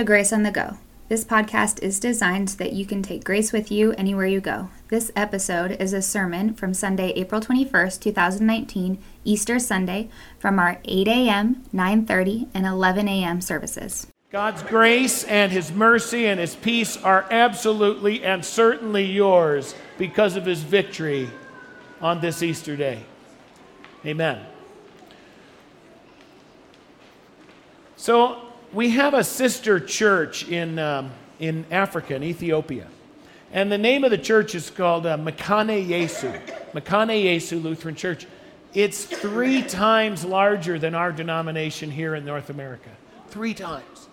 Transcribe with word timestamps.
To 0.00 0.06
Grace 0.06 0.32
on 0.32 0.44
the 0.44 0.50
Go. 0.50 0.78
This 1.10 1.26
podcast 1.26 1.82
is 1.82 2.00
designed 2.00 2.48
so 2.48 2.56
that 2.56 2.72
you 2.72 2.86
can 2.86 3.02
take 3.02 3.22
grace 3.22 3.52
with 3.52 3.70
you 3.70 3.92
anywhere 3.98 4.24
you 4.24 4.40
go. 4.40 4.70
This 4.88 5.12
episode 5.14 5.72
is 5.72 5.92
a 5.92 6.00
sermon 6.00 6.54
from 6.54 6.72
Sunday, 6.72 7.10
April 7.16 7.38
21st, 7.38 8.00
2019, 8.00 8.96
Easter 9.26 9.58
Sunday, 9.58 10.08
from 10.38 10.58
our 10.58 10.78
8 10.86 11.06
a.m., 11.06 11.66
9:30, 11.74 12.48
and 12.54 12.64
11 12.64 13.08
a.m. 13.08 13.42
services. 13.42 14.06
God's 14.32 14.62
grace 14.62 15.22
and 15.24 15.52
his 15.52 15.70
mercy 15.70 16.26
and 16.26 16.40
his 16.40 16.56
peace 16.56 16.96
are 16.96 17.26
absolutely 17.30 18.24
and 18.24 18.42
certainly 18.42 19.04
yours 19.04 19.74
because 19.98 20.34
of 20.34 20.46
his 20.46 20.62
victory 20.62 21.28
on 22.00 22.22
this 22.22 22.42
Easter 22.42 22.74
day. 22.74 23.04
Amen. 24.06 24.46
So, 27.96 28.49
we 28.72 28.90
have 28.90 29.14
a 29.14 29.24
sister 29.24 29.80
church 29.80 30.48
in, 30.48 30.78
um, 30.78 31.10
in 31.38 31.64
Africa, 31.70 32.14
in 32.14 32.22
Ethiopia. 32.22 32.86
And 33.52 33.70
the 33.70 33.78
name 33.78 34.04
of 34.04 34.12
the 34.12 34.18
church 34.18 34.54
is 34.54 34.70
called 34.70 35.06
uh, 35.06 35.16
Mekane 35.16 35.86
Yesu, 35.88 36.40
Mekane 36.72 37.24
Yesu 37.24 37.60
Lutheran 37.60 37.96
Church. 37.96 38.26
It's 38.74 39.04
three 39.04 39.62
times 39.62 40.24
larger 40.24 40.78
than 40.78 40.94
our 40.94 41.10
denomination 41.10 41.90
here 41.90 42.14
in 42.14 42.24
North 42.24 42.50
America. 42.50 42.90
Three 43.28 43.54
times. 43.54 44.08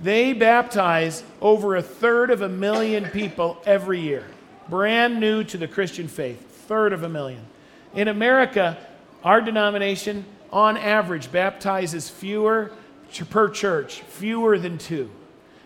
They 0.00 0.32
baptize 0.32 1.22
over 1.40 1.76
a 1.76 1.82
third 1.82 2.30
of 2.30 2.42
a 2.42 2.48
million 2.48 3.04
people 3.10 3.62
every 3.64 4.00
year, 4.00 4.24
brand 4.68 5.20
new 5.20 5.44
to 5.44 5.56
the 5.56 5.68
Christian 5.68 6.08
faith, 6.08 6.66
third 6.66 6.92
of 6.92 7.04
a 7.04 7.08
million. 7.08 7.46
In 7.94 8.08
America, 8.08 8.76
our 9.22 9.40
denomination, 9.40 10.24
on 10.52 10.76
average, 10.76 11.30
baptizes 11.30 12.10
fewer 12.10 12.72
per 13.22 13.48
church, 13.48 14.00
fewer 14.00 14.58
than 14.58 14.78
two 14.78 15.10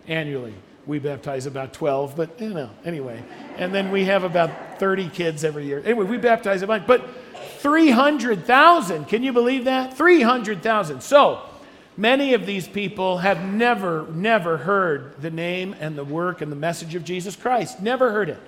annually. 0.09 0.55
We 0.87 0.99
baptize 0.99 1.47
about 1.47 1.73
12, 1.75 2.17
but 2.17 2.41
you 2.41 2.49
know, 2.49 2.71
anyway. 2.85 3.23
And 3.57 3.75
then 3.75 3.91
we 3.91 4.07
have 4.07 4.25
about 4.25 4.79
30 4.79 5.11
kids 5.11 5.45
every 5.45 5.67
year. 5.67 5.83
Anyway, 5.85 6.07
we 6.07 6.17
baptize 6.17 6.63
a 6.63 6.67
bunch, 6.67 6.87
but 6.87 7.05
300,000. 7.59 9.05
Can 9.05 9.23
you 9.23 9.33
believe 9.33 9.67
that? 9.67 9.97
300,000. 9.97 11.03
So, 11.03 11.43
many 11.97 12.33
of 12.35 12.47
these 12.47 12.67
people 12.67 13.19
have 13.19 13.45
never, 13.45 14.07
never 14.13 14.57
heard 14.57 15.21
the 15.21 15.31
name 15.31 15.75
and 15.79 15.97
the 15.97 16.05
work 16.05 16.41
and 16.41 16.51
the 16.51 16.57
message 16.57 16.95
of 16.95 17.05
Jesus 17.05 17.37
Christ. 17.37 17.83
Never 17.83 18.11
heard 18.11 18.31
it. 18.31 18.41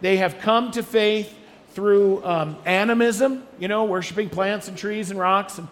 They 0.00 0.18
have 0.18 0.38
come 0.38 0.72
to 0.72 0.82
faith 0.82 1.34
through 1.70 2.24
um, 2.24 2.56
animism, 2.64 3.42
you 3.58 3.68
know, 3.68 3.84
worshiping 3.84 4.28
plants 4.28 4.68
and 4.68 4.76
trees 4.76 5.10
and 5.10 5.18
rocks 5.18 5.58
and 5.58 5.68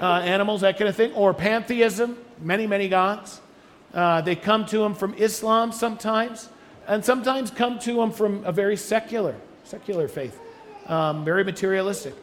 uh, 0.00 0.20
animals, 0.20 0.60
that 0.60 0.78
kind 0.78 0.88
of 0.88 0.96
thing, 0.96 1.12
or 1.14 1.34
pantheism, 1.34 2.16
many, 2.40 2.66
many 2.66 2.88
gods. 2.88 3.40
Uh, 3.94 4.20
they 4.20 4.36
come 4.36 4.66
to 4.66 4.78
them 4.78 4.94
from 4.94 5.14
Islam 5.14 5.72
sometimes, 5.72 6.48
and 6.86 7.04
sometimes 7.04 7.50
come 7.50 7.78
to 7.80 7.94
them 7.94 8.10
from 8.10 8.44
a 8.44 8.52
very 8.52 8.76
secular, 8.76 9.34
secular 9.64 10.08
faith, 10.08 10.38
um, 10.86 11.24
very 11.24 11.44
materialistic. 11.44 12.14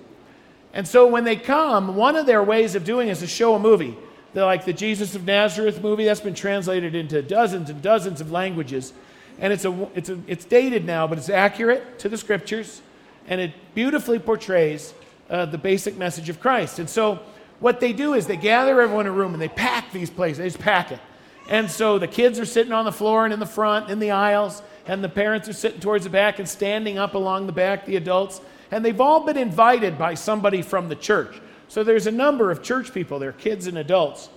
And 0.74 0.88
so 0.88 1.08
when 1.08 1.24
they 1.24 1.36
come, 1.36 1.96
one 1.96 2.16
of 2.16 2.26
their 2.26 2.44
ways 2.44 2.76
of 2.76 2.84
doing 2.84 3.10
is 3.10 3.20
to 3.20 3.28
show 3.28 3.56
a 3.56 3.60
movie. 3.60 3.96
They're 4.34 4.46
like 4.46 4.66
the 4.66 4.74
Jesus 4.74 5.14
of 5.16 5.26
Nazareth 5.26 5.82
movie 5.82 6.06
that's 6.06 6.22
been 6.22 6.34
translated 6.34 6.96
into 6.96 7.22
dozens 7.22 7.70
and 7.70 7.82
dozens 7.82 8.22
of 8.22 8.32
languages. 8.32 8.94
And 9.40 9.54
it's, 9.54 9.66
a, 9.66 9.90
it's, 9.96 10.10
a, 10.10 10.20
it's 10.28 10.46
dated 10.46 10.86
now, 10.86 11.08
but 11.08 11.18
it's 11.18 11.30
accurate 11.30 12.00
to 12.00 12.10
the 12.10 12.18
scriptures, 12.18 12.82
and 13.28 13.40
it 13.42 13.52
beautifully 13.76 14.20
portrays 14.20 14.94
uh, 15.30 15.46
the 15.46 15.58
basic 15.58 15.98
message 15.98 16.30
of 16.30 16.40
Christ. 16.40 16.80
And 16.80 16.90
so 16.90 17.20
what 17.64 17.80
they 17.80 17.94
do 17.94 18.14
is 18.14 18.28
they 18.28 18.36
gather 18.36 18.82
everyone 18.82 19.06
in 19.08 19.14
a 19.14 19.16
room 19.16 19.32
and 19.32 19.42
they 19.42 19.48
pack 19.48 19.94
these 19.94 20.10
places. 20.10 20.38
They 20.40 20.48
just 20.48 20.60
pack 20.60 20.92
it. 20.92 21.00
And 21.48 21.72
so 21.72 21.98
the 21.98 22.10
kids 22.10 22.38
are 22.38 22.46
sitting 22.46 22.74
on 22.74 22.84
the 22.84 22.92
floor 22.92 23.24
and 23.24 23.34
in 23.34 23.40
the 23.40 23.46
front, 23.46 23.90
in 23.90 24.00
the 24.00 24.12
aisles, 24.12 24.62
and 24.86 25.02
the 25.02 25.08
parents 25.08 25.48
are 25.48 25.54
sitting 25.54 25.80
towards 25.80 26.04
the 26.04 26.10
back 26.10 26.40
and 26.40 26.50
standing 26.50 26.98
up 26.98 27.16
along 27.16 27.48
the 27.48 27.54
back, 27.54 27.86
the 27.86 27.96
adults. 27.96 28.42
And 28.70 28.84
they've 28.84 29.00
all 29.00 29.22
been 29.22 29.38
invited 29.38 29.98
by 29.98 30.16
somebody 30.16 30.62
from 30.62 30.90
the 30.90 30.98
church. 30.98 31.40
So 31.70 31.86
there's 31.86 32.06
a 32.06 32.12
number 32.12 32.52
of 32.52 32.64
church 32.64 32.94
people 32.94 33.18
there, 33.18 33.32
kids 33.32 33.66
and 33.68 33.78
adults. 33.78 34.28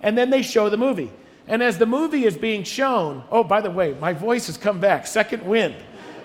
And 0.00 0.18
then 0.18 0.30
they 0.30 0.42
show 0.42 0.68
the 0.68 0.76
movie. 0.76 1.12
And 1.46 1.62
as 1.62 1.78
the 1.78 1.86
movie 1.86 2.24
is 2.24 2.36
being 2.36 2.64
shown, 2.64 3.22
oh, 3.30 3.44
by 3.44 3.60
the 3.60 3.70
way, 3.70 3.94
my 4.00 4.12
voice 4.12 4.48
has 4.48 4.56
come 4.56 4.80
back, 4.80 5.06
second 5.06 5.46
wind. 5.46 5.76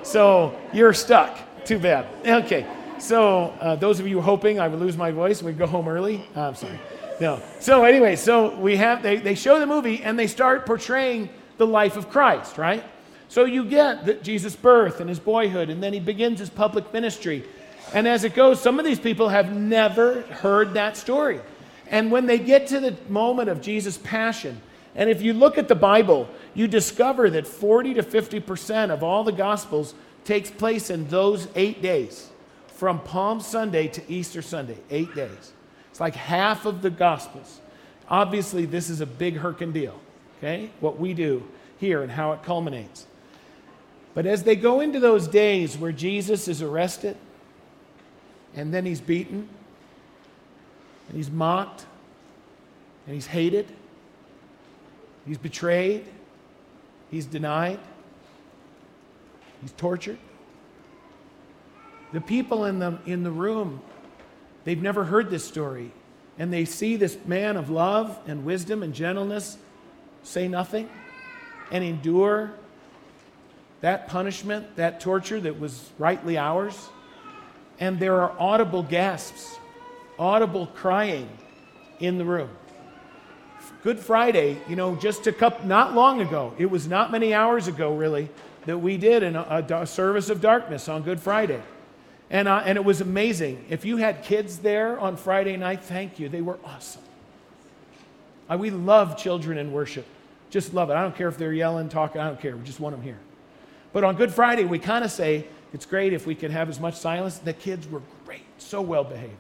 So 0.02 0.60
you're 0.74 0.94
stuck. 0.94 1.38
Too 1.66 1.78
bad. 1.78 2.08
Okay. 2.26 2.66
So, 3.00 3.54
uh, 3.60 3.76
those 3.76 4.00
of 4.00 4.08
you 4.08 4.22
hoping 4.22 4.60
I 4.60 4.68
would 4.68 4.80
lose 4.80 4.98
my 4.98 5.12
voice 5.12 5.40
and 5.40 5.48
we'd 5.48 5.58
go 5.58 5.68
home 5.68 5.88
early, 5.88 6.26
uh, 6.36 6.48
I'm 6.48 6.56
sorry. 6.56 6.80
No. 7.22 7.42
So, 7.60 7.84
anyway, 7.84 8.16
so 8.16 8.56
we 8.58 8.76
have, 8.78 9.04
they, 9.04 9.18
they 9.18 9.36
show 9.36 9.60
the 9.60 9.68
movie 9.68 10.04
and 10.04 10.18
they 10.18 10.28
start 10.28 10.66
portraying 10.66 11.30
the 11.58 11.68
life 11.68 11.96
of 11.96 12.10
Christ, 12.10 12.58
right? 12.58 12.84
So, 13.28 13.46
you 13.46 13.66
get 13.66 14.06
the, 14.06 14.14
Jesus' 14.16 14.56
birth 14.56 15.00
and 15.00 15.10
his 15.10 15.20
boyhood, 15.20 15.70
and 15.70 15.82
then 15.82 15.94
he 15.94 16.00
begins 16.00 16.40
his 16.40 16.50
public 16.50 16.92
ministry. 16.92 17.44
And 17.94 18.08
as 18.08 18.24
it 18.24 18.34
goes, 18.34 18.60
some 18.60 18.80
of 18.80 18.86
these 18.86 19.00
people 19.00 19.30
have 19.30 19.56
never 19.56 20.22
heard 20.22 20.74
that 20.74 20.98
story. 20.98 21.40
And 21.90 22.12
when 22.12 22.26
they 22.26 22.40
get 22.40 22.68
to 22.68 22.80
the 22.80 22.98
moment 23.10 23.50
of 23.50 23.62
Jesus' 23.62 23.98
passion, 24.00 24.60
and 24.96 25.10
if 25.10 25.22
you 25.22 25.34
look 25.34 25.60
at 25.60 25.68
the 25.68 25.76
Bible, 25.76 26.28
you 26.56 26.68
discover 26.68 27.30
that 27.30 27.46
40 27.46 27.94
to 27.96 28.04
50% 28.04 28.90
of 28.90 29.04
all 29.04 29.24
the 29.24 29.32
Gospels 29.32 29.94
takes 30.26 30.50
place 30.50 30.90
in 30.90 31.08
those 31.08 31.48
eight 31.56 31.82
days 31.82 32.32
from 32.78 33.00
Palm 33.00 33.40
Sunday 33.40 33.88
to 33.88 34.04
Easter 34.08 34.44
Sunday, 34.44 34.78
eight 34.92 35.14
days. 35.16 35.52
It's 35.90 36.00
like 36.00 36.14
half 36.14 36.68
of 36.68 36.84
the 36.84 36.92
Gospels. 36.92 37.60
Obviously, 38.08 38.66
this 38.66 38.92
is 38.92 39.02
a 39.02 39.06
big 39.08 39.36
Herkin 39.36 39.74
deal, 39.74 40.00
okay? 40.38 40.70
What 40.80 41.00
we 41.00 41.16
do 41.16 41.44
here 41.80 42.04
and 42.04 42.12
how 42.12 42.34
it 42.34 42.44
culminates. 42.44 43.08
But 44.14 44.28
as 44.28 44.44
they 44.44 44.56
go 44.56 44.82
into 44.82 45.00
those 45.00 45.28
days 45.28 45.76
where 45.76 45.92
Jesus 45.92 46.48
is 46.48 46.62
arrested, 46.62 47.18
and 48.56 48.72
then 48.72 48.86
he's 48.86 49.02
beaten, 49.02 49.50
and 51.08 51.18
he's 51.18 51.32
mocked, 51.32 51.84
and 53.08 53.16
he's 53.16 53.28
hated, 53.28 53.66
he's 55.26 55.40
betrayed, 55.40 56.06
he's 57.10 57.26
denied, 57.26 57.80
he's 59.62 59.72
tortured. 59.72 60.20
The 62.14 62.22
people 62.22 62.66
in 62.66 62.80
the, 62.80 62.98
in 63.06 63.24
the 63.24 63.32
room, 63.32 63.82
they've 64.64 64.82
never 64.82 65.04
heard 65.04 65.30
this 65.30 65.46
story. 65.46 65.92
And 66.40 66.54
they 66.54 66.66
see 66.66 66.96
this 66.96 67.18
man 67.26 67.58
of 67.58 67.70
love 67.70 68.18
and 68.28 68.46
wisdom 68.46 68.84
and 68.84 68.94
gentleness 68.94 69.58
say 70.24 70.48
nothing 70.48 70.90
and 71.72 71.84
endure 71.84 72.52
that 73.82 74.08
punishment, 74.08 74.76
that 74.76 75.00
torture 75.00 75.40
that 75.40 75.60
was 75.60 75.90
rightly 75.98 76.38
ours. 76.38 76.90
And 77.80 78.00
there 78.00 78.22
are 78.22 78.34
audible 78.40 78.84
gasps, 78.84 79.58
audible 80.18 80.68
crying 80.68 81.30
in 82.00 82.18
the 82.18 82.26
room. 82.26 82.50
Good 83.84 84.00
Friday, 84.00 84.58
you 84.68 84.76
know, 84.76 84.96
just 84.96 85.28
a 85.28 85.32
couple, 85.32 85.66
not 85.66 85.94
long 85.94 86.22
ago, 86.22 86.54
it 86.58 86.66
was 86.70 86.88
not 86.88 87.12
many 87.12 87.34
hours 87.34 87.68
ago, 87.68 87.96
really, 87.96 88.30
that 88.66 88.78
we 88.78 88.98
did 88.98 89.24
a, 89.24 89.82
a 89.82 89.86
service 89.86 90.30
of 90.30 90.42
darkness 90.42 90.90
on 90.90 91.04
Good 91.04 91.20
Friday. 91.20 91.62
And, 92.30 92.48
uh, 92.48 92.62
and 92.66 92.78
it 92.78 92.84
was 92.84 93.00
amazing. 93.00 93.66
If 93.70 93.86
you 93.86 93.98
had 93.98 94.24
kids 94.24 94.60
there 94.60 95.00
on 95.00 95.16
Friday 95.16 95.56
night, 95.56 95.84
thank 95.84 96.20
you. 96.20 96.28
They 96.28 96.42
were 96.42 96.60
awesome. 96.66 97.02
Uh, 98.50 98.58
we 98.58 98.70
love 98.70 99.18
children 99.18 99.58
in 99.58 99.72
worship. 99.72 100.06
Just 100.50 100.74
love 100.74 100.90
it. 100.90 100.94
I 100.94 101.02
don't 101.02 101.16
care 101.16 101.28
if 101.28 101.38
they're 101.38 101.54
yelling, 101.54 101.90
talking, 101.90 102.22
I 102.22 102.28
don't 102.28 102.40
care. 102.40 102.56
We 102.56 102.64
just 102.64 102.80
want 102.80 102.96
them 102.96 103.04
here. 103.04 103.20
But 103.94 104.04
on 104.04 104.16
Good 104.16 104.34
Friday, 104.34 104.66
we 104.66 104.80
kind 104.80 105.04
of 105.04 105.12
say 105.12 105.48
it's 105.74 105.86
great 105.86 106.14
if 106.14 106.26
we 106.26 106.36
could 106.36 106.52
have 106.52 106.70
as 106.70 106.80
much 106.80 106.96
silence. 106.96 107.40
The 107.40 107.54
kids 107.54 107.88
were 107.88 108.02
great, 108.26 108.44
so 108.58 108.82
well 108.82 109.04
behaved. 109.04 109.34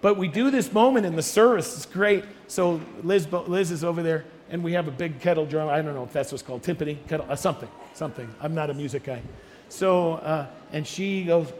But 0.00 0.16
we 0.16 0.28
do 0.28 0.50
this 0.50 0.72
moment 0.72 1.06
in 1.06 1.16
the 1.16 1.22
service. 1.22 1.76
It's 1.76 1.86
great. 1.86 2.24
So 2.46 2.80
Liz, 3.02 3.30
Liz 3.32 3.70
is 3.70 3.84
over 3.84 4.02
there, 4.02 4.24
and 4.50 4.62
we 4.62 4.72
have 4.72 4.86
a 4.86 4.92
big 4.92 5.20
kettle 5.20 5.46
drum. 5.46 5.68
I 5.68 5.82
don't 5.82 5.94
know 5.94 6.04
if 6.04 6.12
that's 6.12 6.30
what's 6.30 6.42
called 6.42 6.62
timpani, 6.62 6.98
kettle, 7.08 7.26
uh, 7.28 7.36
something, 7.36 7.68
something. 7.94 8.28
I'm 8.40 8.54
not 8.54 8.70
a 8.70 8.74
music 8.74 9.04
guy. 9.04 9.22
So, 9.68 10.14
uh, 10.14 10.46
and 10.72 10.86
she 10.86 11.24
goes, 11.24 11.52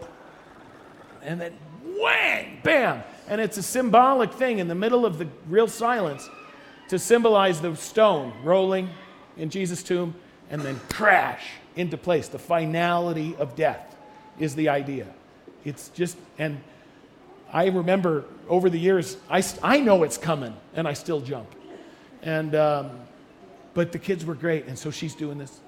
and 1.23 1.41
then 1.41 1.53
whang, 1.99 2.61
bam. 2.63 3.03
And 3.29 3.41
it's 3.41 3.57
a 3.59 3.63
symbolic 3.63 4.33
thing 4.33 4.59
in 4.59 4.69
the 4.69 4.75
middle 4.75 5.05
of 5.05 5.19
the 5.19 5.29
real 5.49 5.69
silence 5.69 6.29
to 6.89 6.99
symbolize 6.99 7.61
the 7.61 7.75
stone 7.77 8.33
rolling 8.43 8.89
in 9.37 9.51
Jesus' 9.51 9.83
tomb 9.83 10.15
and 10.51 10.63
then 10.63 10.81
crash 10.91 11.45
into 11.77 11.97
place. 11.97 12.29
The 12.29 12.39
finality 12.39 13.37
of 13.37 13.55
death 13.55 13.97
is 14.39 14.55
the 14.55 14.69
idea. 14.69 15.07
It's 15.65 15.91
just, 15.91 16.17
and 16.39 16.61
I 17.53 17.67
remember 17.67 18.25
over 18.49 18.71
the 18.71 18.79
years, 18.79 19.17
I, 19.29 19.43
I 19.63 19.81
know 19.81 20.03
it's 20.03 20.17
coming, 20.17 20.57
and 20.75 20.89
I 20.89 20.95
still 20.95 21.21
jump. 21.21 21.55
And, 22.23 22.55
um, 22.55 22.91
but 23.75 23.93
the 23.93 23.99
kids 23.99 24.25
were 24.25 24.35
great, 24.35 24.67
and 24.67 24.79
so 24.79 24.91
she's 24.91 25.15
doing 25.15 25.37
this. 25.37 25.61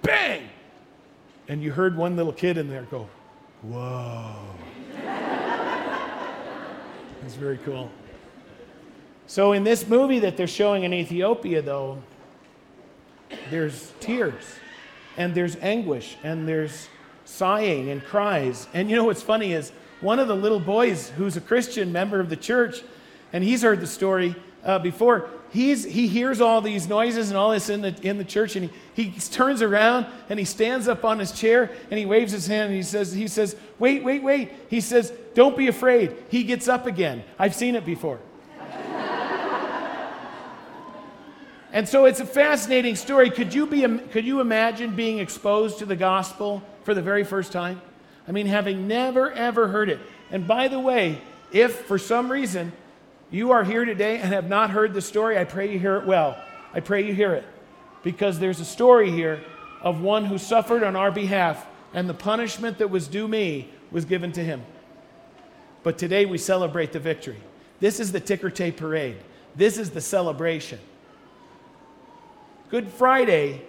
Bang! 0.00 0.48
and 1.48 1.62
you 1.62 1.72
heard 1.72 1.96
one 1.96 2.16
little 2.16 2.32
kid 2.32 2.56
in 2.56 2.68
there 2.68 2.82
go, 2.90 3.08
Whoa. 3.62 4.34
It's 7.24 7.34
very 7.34 7.58
cool. 7.58 7.90
So, 9.26 9.52
in 9.52 9.64
this 9.64 9.86
movie 9.86 10.18
that 10.20 10.36
they're 10.36 10.46
showing 10.46 10.82
in 10.82 10.92
Ethiopia, 10.92 11.62
though, 11.62 12.02
there's 13.50 13.92
tears, 14.00 14.42
and 15.16 15.34
there's 15.34 15.56
anguish, 15.56 16.16
and 16.22 16.48
there's 16.48 16.88
sighing 17.24 17.90
and 17.90 18.04
cries. 18.04 18.66
And 18.74 18.90
you 18.90 18.96
know 18.96 19.04
what's 19.04 19.22
funny 19.22 19.52
is 19.52 19.70
one 20.00 20.18
of 20.18 20.28
the 20.28 20.34
little 20.36 20.60
boys 20.60 21.10
who's 21.10 21.36
a 21.36 21.40
Christian 21.40 21.92
member 21.92 22.18
of 22.18 22.28
the 22.28 22.36
church, 22.36 22.82
and 23.32 23.44
he's 23.44 23.62
heard 23.62 23.80
the 23.80 23.86
story 23.86 24.34
uh, 24.64 24.80
before, 24.80 25.30
he's, 25.52 25.84
he 25.84 26.08
hears 26.08 26.40
all 26.40 26.60
these 26.60 26.88
noises 26.88 27.28
and 27.28 27.36
all 27.36 27.50
this 27.50 27.68
in 27.68 27.82
the, 27.82 27.94
in 28.02 28.18
the 28.18 28.24
church, 28.24 28.56
and 28.56 28.70
he, 28.94 29.04
he 29.04 29.20
turns 29.20 29.62
around 29.62 30.06
and 30.28 30.38
he 30.38 30.44
stands 30.44 30.88
up 30.88 31.04
on 31.04 31.18
his 31.18 31.32
chair 31.32 31.70
and 31.90 31.98
he 31.98 32.06
waves 32.06 32.32
his 32.32 32.46
hand 32.46 32.68
and 32.68 32.74
he 32.74 32.82
says, 32.82 33.12
he 33.12 33.28
says, 33.28 33.54
Wait, 33.78 34.02
wait, 34.02 34.22
wait. 34.22 34.50
He 34.68 34.80
says, 34.80 35.12
Don't 35.34 35.56
be 35.56 35.68
afraid. 35.68 36.16
He 36.28 36.44
gets 36.44 36.68
up 36.68 36.86
again. 36.86 37.22
I've 37.38 37.54
seen 37.54 37.74
it 37.76 37.84
before. 37.84 38.18
and 41.72 41.88
so 41.88 42.06
it's 42.06 42.20
a 42.20 42.26
fascinating 42.26 42.96
story. 42.96 43.30
Could 43.30 43.52
you, 43.54 43.66
be, 43.66 43.86
could 44.10 44.24
you 44.24 44.40
imagine 44.40 44.96
being 44.96 45.18
exposed 45.18 45.78
to 45.80 45.86
the 45.86 45.96
gospel 45.96 46.62
for 46.84 46.94
the 46.94 47.02
very 47.02 47.24
first 47.24 47.52
time? 47.52 47.80
I 48.26 48.32
mean, 48.32 48.46
having 48.46 48.88
never, 48.88 49.30
ever 49.32 49.68
heard 49.68 49.88
it. 49.88 50.00
And 50.30 50.46
by 50.46 50.68
the 50.68 50.78
way, 50.78 51.20
if 51.52 51.80
for 51.80 51.98
some 51.98 52.32
reason 52.32 52.72
you 53.32 53.50
are 53.50 53.64
here 53.64 53.84
today 53.84 54.18
and 54.18 54.32
have 54.32 54.48
not 54.48 54.70
heard 54.70 54.94
the 54.94 55.00
story, 55.00 55.38
I 55.38 55.44
pray 55.44 55.72
you 55.72 55.78
hear 55.78 55.96
it 55.96 56.06
well. 56.06 56.40
I 56.72 56.80
pray 56.80 57.04
you 57.06 57.14
hear 57.14 57.34
it. 57.34 57.44
Because 58.04 58.38
there's 58.38 58.60
a 58.60 58.64
story 58.64 59.10
here 59.10 59.42
of 59.80 60.00
one 60.00 60.26
who 60.26 60.38
suffered 60.38 60.82
on 60.82 60.94
our 60.94 61.10
behalf, 61.10 61.66
and 61.94 62.08
the 62.08 62.14
punishment 62.14 62.78
that 62.78 62.90
was 62.90 63.08
due 63.08 63.26
me 63.26 63.70
was 63.90 64.04
given 64.04 64.32
to 64.32 64.44
him. 64.44 64.62
But 65.82 65.98
today 65.98 66.26
we 66.26 66.38
celebrate 66.38 66.92
the 66.92 67.00
victory. 67.00 67.40
This 67.80 67.98
is 67.98 68.12
the 68.12 68.20
ticker 68.20 68.50
tape 68.50 68.76
parade, 68.76 69.16
this 69.56 69.78
is 69.78 69.90
the 69.90 70.00
celebration. 70.00 70.78
Good 72.70 72.88
Friday 72.88 73.62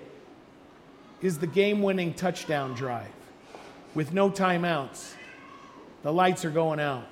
is 1.22 1.40
the 1.40 1.48
game 1.48 1.82
winning 1.82 2.14
touchdown 2.14 2.74
drive 2.74 3.12
with 3.96 4.14
no 4.14 4.30
timeouts. 4.30 5.14
The 6.04 6.14
lights 6.14 6.46
are 6.46 6.52
going 6.52 6.80
out. 6.80 7.06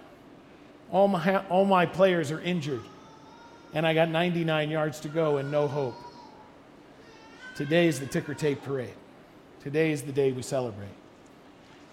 All 0.91 1.07
my, 1.07 1.37
all 1.47 1.65
my 1.65 1.85
players 1.85 2.31
are 2.31 2.41
injured, 2.41 2.83
and 3.73 3.87
I 3.87 3.93
got 3.93 4.09
99 4.09 4.69
yards 4.69 4.99
to 5.01 5.09
go 5.09 5.37
and 5.37 5.49
no 5.49 5.67
hope. 5.67 5.95
Today 7.55 7.87
is 7.87 7.99
the 7.99 8.05
ticker 8.05 8.33
tape 8.33 8.63
parade. 8.63 8.93
Today 9.61 9.91
is 9.91 10.01
the 10.01 10.11
day 10.11 10.31
we 10.31 10.41
celebrate. 10.41 10.89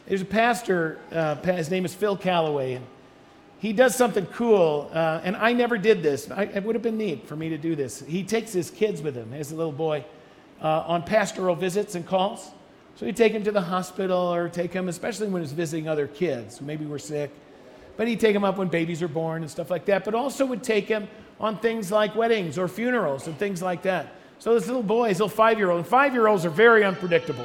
There's 0.06 0.22
a 0.22 0.24
pastor, 0.24 0.98
uh, 1.12 1.36
his 1.36 1.70
name 1.70 1.84
is 1.84 1.94
Phil 1.94 2.16
Callaway, 2.16 2.74
and 2.74 2.86
he 3.60 3.72
does 3.72 3.94
something 3.94 4.26
cool, 4.26 4.90
uh, 4.92 5.20
and 5.22 5.36
I 5.36 5.52
never 5.52 5.78
did 5.78 6.02
this. 6.02 6.30
I, 6.30 6.44
it 6.44 6.64
would 6.64 6.74
have 6.74 6.82
been 6.82 6.98
neat 6.98 7.26
for 7.26 7.36
me 7.36 7.50
to 7.50 7.58
do 7.58 7.76
this. 7.76 8.00
He 8.00 8.24
takes 8.24 8.52
his 8.52 8.70
kids 8.70 9.02
with 9.02 9.14
him, 9.14 9.32
a 9.32 9.38
little 9.38 9.70
boy, 9.70 10.04
uh, 10.62 10.84
on 10.86 11.02
pastoral 11.02 11.54
visits 11.54 11.94
and 11.94 12.06
calls. 12.06 12.50
So 12.96 13.06
he'd 13.06 13.16
take 13.16 13.32
him 13.32 13.44
to 13.44 13.52
the 13.52 13.60
hospital 13.60 14.18
or 14.18 14.48
take 14.48 14.72
him, 14.72 14.88
especially 14.88 15.28
when 15.28 15.42
he's 15.42 15.52
visiting 15.52 15.88
other 15.88 16.08
kids 16.08 16.58
who 16.58 16.64
maybe 16.64 16.84
were 16.84 16.98
sick. 16.98 17.30
But 17.98 18.06
he'd 18.06 18.20
take 18.20 18.34
him 18.34 18.44
up 18.44 18.56
when 18.56 18.68
babies 18.68 19.02
are 19.02 19.08
born 19.08 19.42
and 19.42 19.50
stuff 19.50 19.70
like 19.70 19.84
that, 19.86 20.04
but 20.04 20.14
also 20.14 20.46
would 20.46 20.62
take 20.62 20.86
him 20.86 21.08
on 21.40 21.58
things 21.58 21.90
like 21.92 22.14
weddings 22.14 22.56
or 22.56 22.68
funerals 22.68 23.26
and 23.26 23.36
things 23.36 23.60
like 23.60 23.82
that. 23.82 24.14
So 24.38 24.54
this 24.54 24.68
little 24.68 24.84
boy, 24.84 25.08
his 25.08 25.18
little 25.18 25.28
five 25.28 25.58
year 25.58 25.70
old, 25.70 25.80
and 25.80 25.86
five 25.86 26.14
year 26.14 26.28
olds 26.28 26.46
are 26.46 26.50
very 26.50 26.84
unpredictable. 26.84 27.44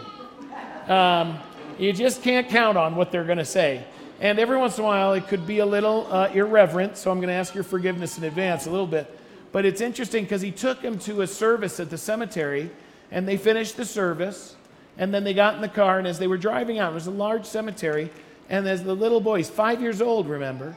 Um, 0.87 1.39
you 1.79 1.91
just 1.91 2.21
can't 2.21 2.47
count 2.47 2.77
on 2.77 2.95
what 2.95 3.11
they're 3.11 3.23
going 3.23 3.39
to 3.39 3.45
say. 3.45 3.83
And 4.19 4.37
every 4.37 4.57
once 4.57 4.77
in 4.77 4.83
a 4.83 4.87
while, 4.87 5.13
it 5.13 5.27
could 5.27 5.47
be 5.47 5.57
a 5.57 5.65
little 5.65 6.07
uh, 6.11 6.29
irreverent, 6.31 6.97
so 6.97 7.09
I'm 7.09 7.17
going 7.17 7.29
to 7.29 7.33
ask 7.33 7.55
your 7.55 7.63
forgiveness 7.63 8.19
in 8.19 8.23
advance 8.23 8.67
a 8.67 8.69
little 8.69 8.85
bit. 8.85 9.19
But 9.51 9.65
it's 9.65 9.81
interesting 9.81 10.23
because 10.23 10.41
he 10.41 10.51
took 10.51 10.81
him 10.81 10.99
to 10.99 11.23
a 11.23 11.27
service 11.27 11.79
at 11.79 11.89
the 11.89 11.97
cemetery, 11.97 12.69
and 13.09 13.27
they 13.27 13.37
finished 13.37 13.75
the 13.75 13.85
service, 13.85 14.55
and 14.99 15.11
then 15.11 15.23
they 15.23 15.33
got 15.33 15.55
in 15.55 15.61
the 15.61 15.67
car, 15.67 15.97
and 15.97 16.07
as 16.07 16.19
they 16.19 16.27
were 16.27 16.37
driving 16.37 16.77
out, 16.77 16.91
it 16.91 16.95
was 16.95 17.07
a 17.07 17.11
large 17.11 17.45
cemetery. 17.45 18.11
And 18.53 18.67
as 18.67 18.83
the 18.83 18.93
little 18.93 19.19
boy, 19.19 19.37
he's 19.37 19.49
five 19.49 19.81
years 19.81 19.99
old, 19.99 20.29
remember, 20.29 20.75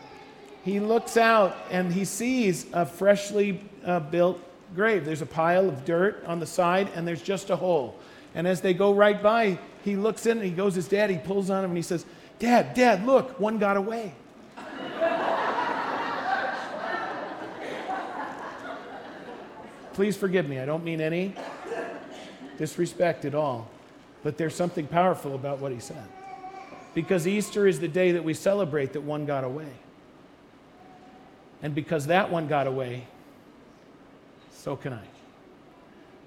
he 0.64 0.80
looks 0.80 1.18
out 1.18 1.54
and 1.70 1.92
he 1.92 2.06
sees 2.06 2.64
a 2.72 2.86
freshly 2.86 3.60
uh, 3.84 4.00
built 4.00 4.40
grave. 4.74 5.04
There's 5.04 5.20
a 5.20 5.26
pile 5.26 5.68
of 5.68 5.84
dirt 5.84 6.24
on 6.24 6.40
the 6.40 6.46
side, 6.46 6.88
and 6.94 7.06
there's 7.06 7.20
just 7.20 7.50
a 7.50 7.56
hole. 7.56 7.94
And 8.34 8.46
as 8.46 8.62
they 8.62 8.72
go 8.72 8.94
right 8.94 9.22
by, 9.22 9.58
he 9.84 9.94
looks 9.94 10.24
in 10.24 10.38
and 10.38 10.46
he 10.46 10.52
goes, 10.52 10.74
his 10.74 10.88
dad, 10.88 11.10
he 11.10 11.18
pulls 11.18 11.50
on 11.50 11.64
him 11.64 11.72
and 11.72 11.76
he 11.76 11.82
says, 11.82 12.06
Dad, 12.38 12.72
Dad, 12.72 13.04
look, 13.04 13.38
one 13.38 13.58
got 13.58 13.76
away. 13.76 14.14
Please 19.92 20.16
forgive 20.16 20.48
me. 20.48 20.60
I 20.60 20.64
don't 20.64 20.82
mean 20.82 21.02
any 21.02 21.34
disrespect 22.56 23.26
at 23.26 23.34
all. 23.34 23.68
But 24.22 24.38
there's 24.38 24.54
something 24.54 24.86
powerful 24.86 25.34
about 25.34 25.58
what 25.58 25.72
he 25.72 25.78
said. 25.78 26.08
Because 26.96 27.28
Easter 27.28 27.66
is 27.66 27.78
the 27.78 27.88
day 27.88 28.12
that 28.12 28.24
we 28.24 28.32
celebrate 28.32 28.94
that 28.94 29.02
one 29.02 29.26
got 29.26 29.44
away. 29.44 29.68
And 31.62 31.74
because 31.74 32.06
that 32.06 32.30
one 32.30 32.48
got 32.48 32.66
away, 32.66 33.06
so 34.50 34.76
can 34.76 34.94
I. 34.94 35.04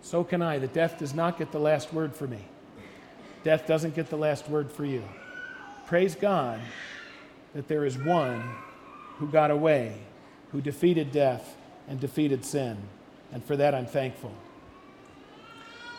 So 0.04 0.24
can 0.24 0.44
I. 0.44 0.60
That 0.60 0.72
death 0.72 1.00
does 1.00 1.16
not 1.16 1.40
get 1.40 1.52
the 1.52 1.58
last 1.58 1.92
word 1.92 2.16
for 2.16 2.28
me. 2.28 2.46
Death 3.44 3.66
doesn't 3.66 3.96
get 3.96 4.12
the 4.12 4.16
last 4.16 4.48
word 4.48 4.72
for 4.72 4.86
you. 4.86 5.04
Praise 5.88 6.14
God 6.14 6.62
that 7.56 7.68
there 7.68 7.84
is 7.84 7.98
one 7.98 8.44
who 9.18 9.28
got 9.28 9.50
away, 9.50 9.98
who 10.52 10.62
defeated 10.62 11.12
death 11.12 11.58
and 11.88 12.00
defeated 12.00 12.46
sin. 12.46 12.78
And 13.34 13.44
for 13.44 13.58
that, 13.58 13.74
I'm 13.74 13.88
thankful. 13.88 14.36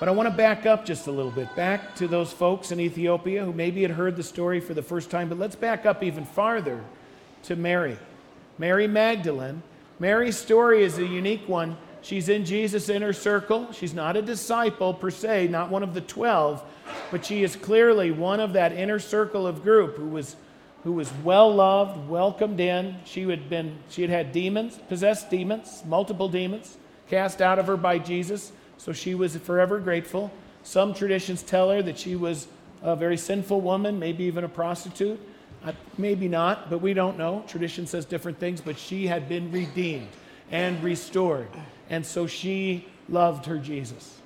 But 0.01 0.09
I 0.09 0.13
want 0.13 0.31
to 0.31 0.35
back 0.35 0.65
up 0.65 0.87
just 0.87 1.09
a 1.09 1.13
little 1.13 1.31
bit, 1.31 1.55
back 1.55 1.95
to 1.97 2.09
those 2.09 2.33
folks 2.33 2.73
in 2.73 2.81
Ethiopia 2.81 3.45
who 3.45 3.53
maybe 3.53 3.83
had 3.83 3.91
heard 3.91 4.17
the 4.17 4.23
story 4.23 4.59
for 4.59 4.73
the 4.73 4.83
first 4.83 5.11
time, 5.11 5.29
but 5.29 5.39
let's 5.39 5.55
back 5.55 5.85
up 5.85 6.03
even 6.03 6.25
farther 6.25 6.83
to 7.43 7.55
Mary. 7.55 7.99
Mary 8.57 8.87
Magdalene. 8.87 9.63
Mary's 9.99 10.39
story 10.39 10.83
is 10.83 10.97
a 10.97 11.05
unique 11.05 11.47
one. 11.47 11.77
She's 12.01 12.31
in 12.31 12.47
Jesus' 12.47 12.89
inner 12.89 13.13
circle. 13.13 13.71
She's 13.73 13.93
not 13.93 14.17
a 14.17 14.23
disciple 14.23 14.95
per 14.95 15.11
se, 15.11 15.49
not 15.49 15.71
one 15.71 15.83
of 15.83 15.93
the 15.93 16.01
12, 16.01 16.65
but 17.11 17.27
she 17.27 17.43
is 17.43 17.55
clearly 17.55 18.11
one 18.11 18.41
of 18.41 18.55
that 18.55 18.73
inner 18.73 18.99
circle 18.99 19.47
of 19.47 19.63
group 19.63 19.99
who 19.99 20.09
was, 20.09 20.35
who 20.83 20.93
was 20.93 21.13
well 21.23 21.55
loved, 21.55 22.09
welcomed 22.09 22.59
in. 22.59 22.97
She 23.05 23.29
had, 23.29 23.51
been, 23.51 23.77
she 23.91 24.01
had 24.01 24.11
had 24.11 24.33
demons, 24.33 24.79
possessed 24.89 25.29
demons, 25.29 25.83
multiple 25.87 26.31
demons, 26.31 26.79
cast 27.09 27.43
out 27.43 27.59
of 27.59 27.67
her 27.67 27.77
by 27.77 27.99
Jesus. 27.99 28.53
So 28.81 28.95
she 28.95 29.15
was 29.15 29.37
forever 29.37 29.79
grateful. 29.79 30.33
Some 30.63 30.95
traditions 30.95 31.43
tell 31.43 31.69
her 31.69 31.83
that 31.83 31.99
she 31.99 32.17
was 32.17 32.49
a 32.83 32.97
very 32.97 33.19
sinful 33.19 33.61
woman, 33.61 33.99
maybe 33.99 34.25
even 34.25 34.43
a 34.43 34.49
prostitute. 34.49 35.21
Uh, 35.63 35.73
maybe 35.99 36.29
not, 36.29 36.71
but 36.71 36.79
we 36.79 36.95
don't 36.95 37.19
know. 37.19 37.45
Tradition 37.47 37.87
says 37.87 38.07
different 38.07 38.41
things, 38.41 38.63
but 38.63 38.79
she 38.79 39.07
had 39.07 39.29
been 39.29 39.53
redeemed 39.53 40.09
and 40.51 40.83
restored. 40.83 41.51
And 41.91 42.07
so 42.07 42.27
she 42.27 42.87
loved 43.11 43.45
her 43.45 43.59
Jesus. 43.59 44.19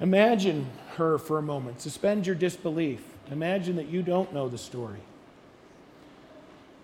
Imagine 0.00 0.70
her 0.96 1.18
for 1.18 1.36
a 1.36 1.42
moment. 1.42 1.82
Suspend 1.82 2.26
your 2.26 2.36
disbelief. 2.36 3.02
Imagine 3.30 3.76
that 3.76 3.88
you 3.88 4.00
don't 4.00 4.32
know 4.32 4.48
the 4.48 4.56
story. 4.56 5.00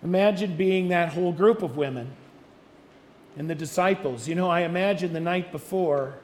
Imagine 0.03 0.55
being 0.55 0.89
that 0.89 1.13
whole 1.13 1.31
group 1.31 1.63
of 1.63 1.77
women 1.77 2.11
and 3.37 3.49
the 3.49 3.55
disciples. 3.55 4.27
You 4.27 4.35
know, 4.35 4.49
I 4.49 4.61
imagine 4.61 5.13
the 5.13 5.19
night 5.19 5.51
before 5.51 6.15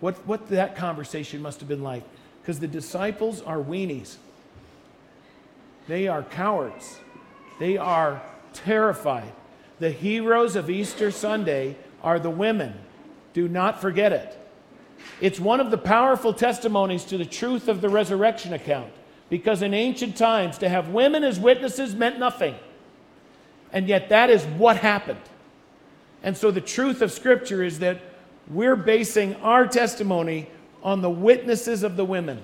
what, 0.00 0.14
what 0.26 0.48
that 0.48 0.76
conversation 0.76 1.40
must 1.40 1.60
have 1.60 1.68
been 1.68 1.82
like. 1.82 2.04
Because 2.42 2.60
the 2.60 2.68
disciples 2.68 3.40
are 3.40 3.58
weenies, 3.58 4.16
they 5.88 6.08
are 6.08 6.22
cowards, 6.22 6.98
they 7.58 7.78
are 7.78 8.22
terrified. 8.52 9.32
The 9.80 9.90
heroes 9.90 10.54
of 10.54 10.68
Easter 10.68 11.10
Sunday 11.10 11.76
are 12.02 12.18
the 12.18 12.30
women. 12.30 12.74
Do 13.32 13.48
not 13.48 13.80
forget 13.80 14.12
it. 14.12 14.38
It's 15.20 15.40
one 15.40 15.60
of 15.60 15.70
the 15.70 15.78
powerful 15.78 16.32
testimonies 16.32 17.04
to 17.04 17.18
the 17.18 17.24
truth 17.24 17.66
of 17.66 17.80
the 17.80 17.88
resurrection 17.88 18.52
account 18.52 18.92
because 19.30 19.62
in 19.62 19.74
ancient 19.74 20.16
times, 20.16 20.58
to 20.58 20.68
have 20.68 20.90
women 20.90 21.24
as 21.24 21.40
witnesses 21.40 21.94
meant 21.94 22.18
nothing. 22.18 22.54
And 23.72 23.88
yet, 23.88 24.10
that 24.10 24.30
is 24.30 24.44
what 24.44 24.76
happened. 24.76 25.18
And 26.24 26.34
so 26.34 26.50
the 26.50 26.60
truth 26.60 27.02
of 27.02 27.12
Scripture 27.12 27.62
is 27.62 27.78
that 27.80 28.00
we're 28.48 28.76
basing 28.76 29.36
our 29.36 29.66
testimony 29.66 30.48
on 30.82 31.02
the 31.02 31.10
witnesses 31.10 31.82
of 31.82 31.96
the 31.96 32.04
women. 32.04 32.42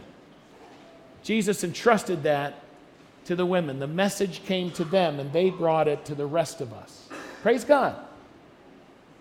Jesus 1.22 1.64
entrusted 1.64 2.22
that 2.22 2.62
to 3.24 3.34
the 3.34 3.46
women. 3.46 3.78
The 3.78 3.86
message 3.86 4.44
came 4.44 4.70
to 4.72 4.84
them, 4.84 5.18
and 5.18 5.32
they 5.32 5.48
brought 5.48 5.88
it 5.88 6.04
to 6.04 6.14
the 6.14 6.26
rest 6.26 6.60
of 6.60 6.74
us. 6.74 7.08
Praise 7.42 7.64
God. 7.64 7.96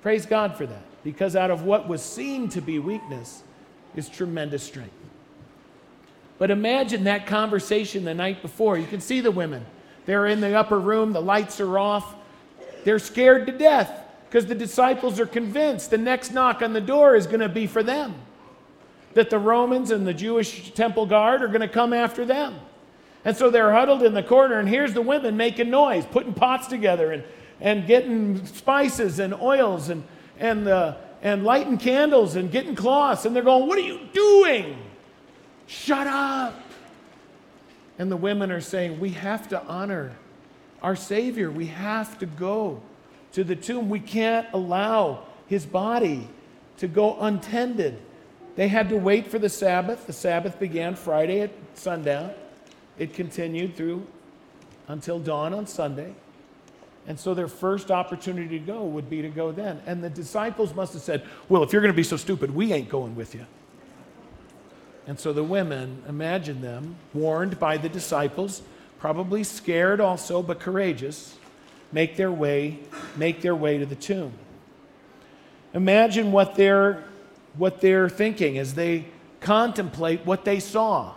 Praise 0.02 0.26
God 0.26 0.56
for 0.58 0.66
that. 0.66 0.84
Because 1.06 1.38
out 1.38 1.52
of 1.52 1.64
what 1.64 1.88
was 1.88 2.04
seen 2.04 2.50
to 2.50 2.62
be 2.62 2.80
weakness 2.80 3.44
is 3.96 4.10
tremendous 4.10 4.64
strength. 4.64 4.92
But 6.38 6.52
imagine 6.52 7.06
that 7.06 7.28
conversation 7.28 8.04
the 8.04 8.14
night 8.14 8.42
before. 8.42 8.78
You 8.78 8.88
can 8.88 9.00
see 9.00 9.22
the 9.22 9.32
women. 9.32 9.66
They're 10.06 10.28
in 10.28 10.42
the 10.42 10.54
upper 10.56 10.80
room, 10.80 11.14
the 11.14 11.22
lights 11.22 11.62
are 11.62 11.80
off. 11.80 12.16
They're 12.84 13.00
scared 13.00 13.46
to 13.48 13.58
death 13.58 13.99
because 14.30 14.46
the 14.46 14.56
disciples 14.56 15.20
are 15.20 15.26
convinced 15.26 15.90
the 15.90 15.98
next 15.98 16.32
knock 16.32 16.62
on 16.62 16.74
the 16.74 16.82
door 16.82 17.16
is 17.16 17.26
going 17.26 17.40
to 17.40 17.50
be 17.50 17.66
for 17.66 17.82
them. 17.82 18.14
That 19.16 19.32
the 19.32 19.40
Romans 19.40 19.90
and 19.90 20.06
the 20.06 20.14
Jewish 20.14 20.72
temple 20.76 21.08
guard 21.08 21.42
are 21.42 21.48
going 21.48 21.62
to 21.62 21.68
come 21.68 21.94
after 21.94 22.26
them. 22.26 22.60
And 23.26 23.36
so 23.36 23.50
they're 23.50 23.74
huddled 23.74 24.04
in 24.04 24.14
the 24.14 24.22
corner, 24.22 24.60
and 24.60 24.70
here's 24.70 24.94
the 24.94 25.02
women 25.02 25.36
making 25.36 25.72
noise, 25.72 26.06
putting 26.06 26.34
pots 26.34 26.68
together 26.68 27.12
and, 27.12 27.24
and 27.60 27.88
getting 27.88 28.46
spices 28.46 29.18
and 29.18 29.34
oils 29.34 29.90
and, 29.90 30.04
and, 30.38 30.68
uh, 30.68 30.98
and 31.24 31.44
lighting 31.44 31.80
candles 31.80 32.36
and 32.36 32.52
getting 32.52 32.76
cloths. 32.76 33.26
And 33.26 33.36
they're 33.36 33.44
going, 33.44 33.68
What 33.68 33.80
are 33.80 33.82
you 33.82 34.00
doing? 34.14 34.78
Shut 35.66 36.06
up. 36.06 36.62
And 37.98 38.12
the 38.12 38.18
women 38.18 38.52
are 38.52 38.62
saying, 38.62 39.00
We 39.00 39.10
have 39.10 39.50
to 39.50 39.62
honor 39.66 40.16
our 40.84 40.96
Savior. 40.96 41.50
We 41.50 41.66
have 41.66 42.20
to 42.20 42.28
go 42.28 42.82
to 43.34 43.44
the 43.44 43.56
tomb. 43.56 43.90
We 43.90 44.00
can't 44.00 44.48
allow 44.54 45.24
his 45.48 45.66
body 45.66 46.28
to 46.78 46.88
go 46.88 47.20
untended. 47.20 48.00
They 48.56 48.68
had 48.68 48.90
to 48.90 48.98
wait 48.98 49.28
for 49.28 49.40
the 49.40 49.50
Sabbath. 49.50 50.08
The 50.08 50.14
Sabbath 50.14 50.60
began 50.60 50.96
Friday 50.96 51.42
at 51.42 51.52
sundown. 51.74 52.32
It 52.98 53.14
continued 53.14 53.76
through 53.76 54.06
until 54.88 55.20
dawn 55.20 55.54
on 55.54 55.68
Sunday. 55.68 56.14
And 57.08 57.20
so 57.20 57.34
their 57.34 57.48
first 57.48 57.90
opportunity 57.90 58.60
to 58.60 58.66
go 58.66 58.84
would 58.84 59.10
be 59.10 59.22
to 59.22 59.30
go 59.30 59.52
then. 59.52 59.82
And 59.88 60.04
the 60.04 60.10
disciples 60.10 60.76
must 60.76 60.94
have 60.94 61.02
said, 61.02 61.24
Well, 61.48 61.64
if 61.64 61.74
you're 61.74 61.82
going 61.82 61.94
to 61.94 61.98
be 61.98 62.04
so 62.04 62.18
stupid, 62.18 62.54
we 62.54 62.72
ain't 62.72 62.90
going 62.90 63.16
with 63.16 63.34
you. 63.34 63.46
And 65.08 65.20
so 65.20 65.34
the 65.34 65.44
women, 65.44 66.04
imagine 66.08 66.62
them, 66.62 66.98
warned 67.16 67.60
by 67.60 67.78
the 67.78 67.90
disciples, 67.90 68.62
probably 69.00 69.44
scared 69.44 70.00
also, 70.00 70.44
but 70.44 70.60
courageous, 70.60 71.39
make 71.92 72.16
their 72.16 72.32
way, 72.32 72.80
make 73.16 73.42
their 73.42 73.56
way 73.56 73.78
to 73.78 73.86
the 73.86 73.96
tomb. 73.96 74.34
Imagine 75.74 76.32
what 76.32 76.56
they're, 76.56 77.04
what 77.56 77.82
they're 77.82 78.10
thinking 78.10 78.58
as 78.58 78.74
they 78.74 79.06
contemplate 79.40 80.26
what 80.26 80.46
they 80.46 80.60
saw. 80.60 81.14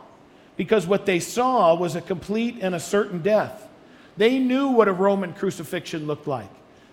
Because 0.56 0.86
what 0.86 1.06
they 1.06 1.20
saw 1.20 1.74
was 1.74 1.96
a 1.96 2.00
complete 2.00 2.58
and 2.60 2.74
a 2.74 2.80
certain 2.80 3.22
death. 3.22 3.68
They 4.16 4.38
knew 4.38 4.68
what 4.68 4.88
a 4.88 4.92
Roman 4.92 5.32
crucifixion 5.32 6.06
looked 6.06 6.26
like. 6.26 6.50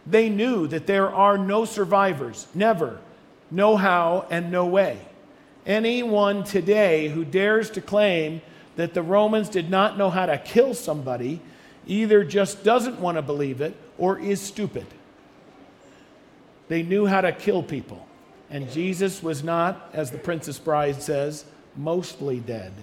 They 0.07 0.29
knew 0.29 0.67
that 0.67 0.88
there 0.88 1.13
are 1.13 1.38
no 1.38 1.65
survivors, 1.65 2.48
never, 2.55 3.00
no 3.51 3.75
how, 3.75 4.25
and 4.29 4.51
no 4.51 4.65
way. 4.65 5.00
Anyone 5.65 6.45
today 6.45 7.09
who 7.09 7.25
dares 7.25 7.69
to 7.71 7.81
claim 7.81 8.41
that 8.77 8.93
the 8.93 9.03
Romans 9.03 9.50
did 9.50 9.69
not 9.69 9.98
know 9.98 10.09
how 10.09 10.25
to 10.25 10.38
kill 10.38 10.74
somebody 10.74 11.41
either 11.88 12.24
just 12.24 12.63
doesn't 12.63 13.00
want 13.00 13.17
to 13.17 13.21
believe 13.21 13.62
it 13.62 13.75
or 13.98 14.19
is 14.19 14.41
stupid. 14.41 14.86
They 16.67 16.83
knew 16.83 17.05
how 17.05 17.21
to 17.21 17.31
kill 17.31 17.63
people. 17.63 18.05
And 18.50 18.71
Jesus 18.71 19.21
was 19.21 19.43
not, 19.43 19.89
as 19.93 20.12
the 20.12 20.17
Princess 20.17 20.57
Bride 20.57 21.01
says, 21.01 21.45
mostly 21.75 22.39
dead. 22.39 22.74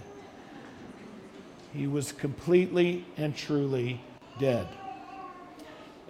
He 1.72 1.86
was 1.86 2.12
completely 2.12 3.04
and 3.16 3.36
truly 3.36 4.00
dead. 4.38 4.66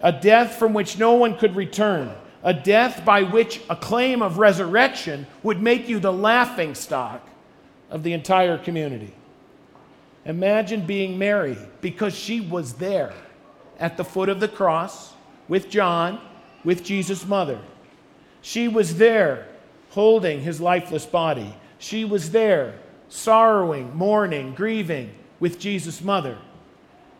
A 0.02 0.12
death 0.12 0.56
from 0.56 0.74
which 0.74 0.98
no 0.98 1.14
one 1.14 1.36
could 1.36 1.56
return. 1.56 2.12
A 2.42 2.52
death 2.52 3.04
by 3.04 3.22
which 3.22 3.60
a 3.68 3.76
claim 3.76 4.22
of 4.22 4.38
resurrection 4.38 5.26
would 5.42 5.60
make 5.60 5.88
you 5.88 5.98
the 5.98 6.12
laughing 6.12 6.74
stock 6.74 7.26
of 7.90 8.02
the 8.02 8.12
entire 8.12 8.58
community. 8.58 9.12
Imagine 10.26 10.84
being 10.84 11.18
Mary 11.18 11.56
because 11.80 12.14
she 12.14 12.40
was 12.40 12.74
there 12.74 13.14
at 13.78 13.96
the 13.96 14.04
foot 14.04 14.28
of 14.28 14.40
the 14.40 14.48
cross 14.48 15.14
with 15.48 15.70
John, 15.70 16.20
with 16.64 16.82
Jesus' 16.82 17.24
mother. 17.24 17.60
She 18.42 18.66
was 18.66 18.96
there 18.96 19.46
holding 19.90 20.40
his 20.40 20.60
lifeless 20.60 21.06
body. 21.06 21.54
She 21.78 22.04
was 22.04 22.32
there 22.32 22.74
sorrowing, 23.08 23.94
mourning, 23.96 24.52
grieving 24.54 25.12
with 25.38 25.60
Jesus' 25.60 26.02
mother. 26.02 26.38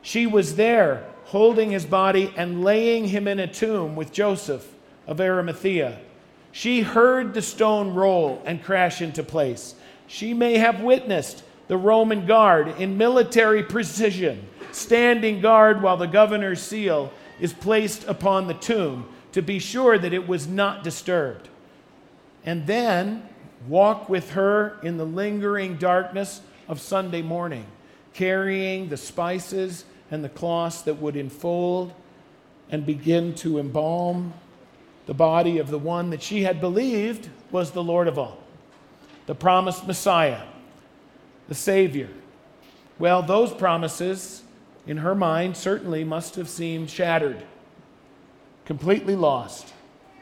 She 0.03 0.27
was 0.27 0.57
there 0.57 1.05
holding 1.27 1.71
his 1.71 1.87
body 1.87 2.33
and 2.37 2.65
laying 2.65 3.07
him 3.07 3.29
in 3.29 3.39
a 3.39 3.47
tomb 3.47 3.95
with 3.95 4.13
Joseph 4.13 4.67
of 5.07 5.21
Arimathea. 5.21 6.01
She 6.51 6.81
heard 6.81 7.35
the 7.35 7.43
stone 7.43 7.95
roll 7.95 8.43
and 8.45 8.65
crash 8.65 9.01
into 9.01 9.23
place. 9.23 9.75
She 10.09 10.35
may 10.35 10.59
have 10.59 10.81
witnessed 10.81 11.43
the 11.69 11.77
Roman 11.77 12.27
guard 12.27 12.69
in 12.81 12.97
military 12.97 13.63
precision, 13.63 14.47
standing 14.73 15.41
guard 15.41 15.83
while 15.83 15.97
the 15.97 16.07
governor's 16.07 16.63
seal 16.63 17.13
is 17.41 17.53
placed 17.53 18.05
upon 18.05 18.47
the 18.47 18.55
tomb 18.55 19.09
to 19.33 19.43
be 19.43 19.59
sure 19.59 19.99
that 19.99 20.13
it 20.13 20.29
was 20.29 20.47
not 20.47 20.85
disturbed. 20.85 21.49
And 22.45 22.67
then 22.67 23.29
walk 23.67 24.09
with 24.09 24.31
her 24.31 24.79
in 24.83 24.97
the 24.97 25.05
lingering 25.05 25.77
darkness 25.77 26.41
of 26.69 26.81
Sunday 26.81 27.23
morning, 27.23 27.67
carrying 28.15 28.89
the 28.89 28.97
spices 28.97 29.85
and 30.11 30.23
the 30.23 30.29
cloths 30.29 30.83
that 30.83 30.95
would 30.95 31.17
enfold 31.17 31.93
and 32.71 32.87
begin 32.87 33.35
to 33.35 33.59
embalm 33.59 34.33
the 35.07 35.15
body 35.15 35.59
of 35.59 35.71
the 35.71 35.79
one 35.79 36.11
that 36.11 36.23
she 36.23 36.43
had 36.43 36.61
believed 36.61 37.29
was 37.51 37.73
the 37.73 37.83
Lord 37.83 38.09
of 38.09 38.19
all, 38.19 38.39
the 39.27 39.35
promised 39.35 39.87
Messiah 39.87 40.43
the 41.49 41.55
Savior. 41.55 42.09
Well, 42.99 43.23
those 43.23 43.53
promises, 43.53 44.43
in 44.87 44.99
her 44.99 45.15
mind, 45.15 45.57
certainly 45.57 46.05
must 46.05 46.37
have 46.37 46.49
seemed 46.49 46.91
shattered, 46.91 47.43
completely 48.65 49.17
lost. 49.17 49.73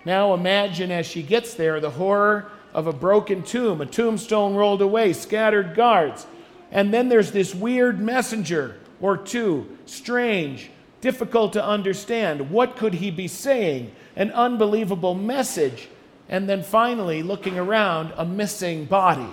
Now 0.04 0.34
imagine 0.34 0.90
as 0.90 1.06
she 1.06 1.22
gets 1.22 1.54
there 1.54 1.80
the 1.80 1.90
horror 1.90 2.50
of 2.74 2.86
a 2.86 2.92
broken 2.92 3.42
tomb, 3.42 3.80
a 3.80 3.86
tombstone 3.86 4.54
rolled 4.54 4.82
away, 4.82 5.12
scattered 5.12 5.74
guards. 5.74 6.26
And 6.70 6.92
then 6.92 7.08
there's 7.08 7.30
this 7.30 7.54
weird 7.54 8.00
messenger 8.00 8.80
or 9.00 9.16
two, 9.16 9.78
strange, 9.86 10.70
difficult 11.00 11.52
to 11.52 11.64
understand. 11.64 12.50
What 12.50 12.76
could 12.76 12.94
he 12.94 13.10
be 13.10 13.28
saying? 13.28 13.92
An 14.16 14.32
unbelievable 14.32 15.14
message. 15.14 15.88
And 16.28 16.48
then 16.48 16.62
finally, 16.62 17.22
looking 17.22 17.58
around, 17.58 18.12
a 18.16 18.24
missing 18.24 18.86
body. 18.86 19.28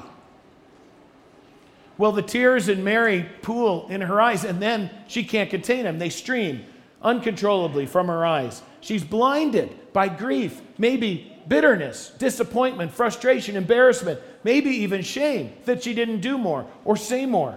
Well, 2.02 2.12
the 2.12 2.24
tears 2.24 2.68
in 2.68 2.84
Mary 2.84 3.30
pool 3.44 3.86
in 3.88 4.02
her 4.02 4.20
eyes, 4.20 4.44
and 4.44 4.60
then 4.60 4.90
she 5.08 5.24
can't 5.24 5.52
contain 5.52 5.84
them. 5.84 6.00
They 6.00 6.10
stream 6.10 6.66
uncontrollably 7.00 7.86
from 7.86 8.08
her 8.08 8.26
eyes. 8.26 8.64
She's 8.80 9.04
blinded 9.04 9.94
by 9.94 10.08
grief, 10.08 10.60
maybe 10.80 11.32
bitterness, 11.48 12.12
disappointment, 12.18 12.92
frustration, 12.92 13.56
embarrassment, 13.56 14.20
maybe 14.44 14.72
even 14.72 15.04
shame 15.04 15.54
that 15.66 15.84
she 15.84 15.94
didn't 15.94 16.22
do 16.22 16.40
more 16.40 16.66
or 16.86 16.98
say 16.98 17.28
more. 17.28 17.56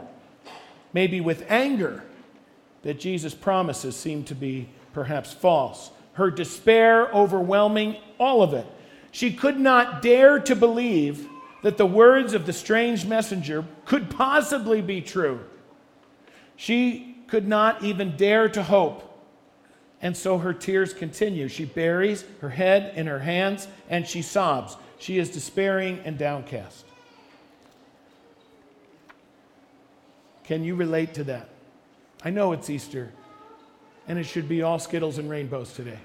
Maybe 0.92 1.22
with 1.22 1.50
anger 1.50 2.04
that 2.82 3.00
Jesus' 3.00 3.32
promises 3.32 3.96
seem 3.96 4.24
to 4.24 4.34
be 4.34 4.68
perhaps 4.92 5.32
false. 5.32 5.90
Her 6.12 6.30
despair 6.30 7.10
overwhelming 7.14 7.96
all 8.18 8.42
of 8.42 8.52
it. 8.52 8.66
She 9.10 9.32
could 9.32 9.58
not 9.58 10.02
dare 10.02 10.38
to 10.40 10.54
believe 10.54 11.30
that 11.64 11.78
the 11.78 11.87
words 11.87 12.35
of 12.35 12.44
the 12.44 12.52
strange 12.52 13.06
messenger 13.06 13.64
could 13.87 14.11
possibly 14.11 14.83
be 14.83 15.00
true. 15.00 15.40
She 16.56 17.16
could 17.26 17.49
not 17.49 17.83
even 17.83 18.18
dare 18.18 18.50
to 18.50 18.62
hope. 18.62 19.11
And 20.02 20.14
so 20.14 20.37
her 20.37 20.52
tears 20.52 20.92
continue. 20.92 21.49
She 21.49 21.64
buries 21.64 22.26
her 22.42 22.50
head 22.50 22.92
in 22.99 23.06
her 23.06 23.21
hands 23.21 23.66
and 23.88 24.06
she 24.06 24.21
sobs. 24.21 24.76
She 24.99 25.18
is 25.18 25.30
despairing 25.30 26.00
and 26.04 26.18
downcast. 26.18 26.85
Can 30.44 30.64
you 30.64 30.75
relate 30.75 31.14
to 31.14 31.25
that? 31.25 31.49
I 32.23 32.28
know 32.28 32.52
it's 32.52 32.68
Easter, 32.68 33.11
and 34.06 34.18
it 34.18 34.25
should 34.25 34.50
be 34.50 34.61
all 34.61 34.78
Skittles 34.78 35.16
and 35.16 35.30
rainbows 35.30 35.73
today. 35.73 35.99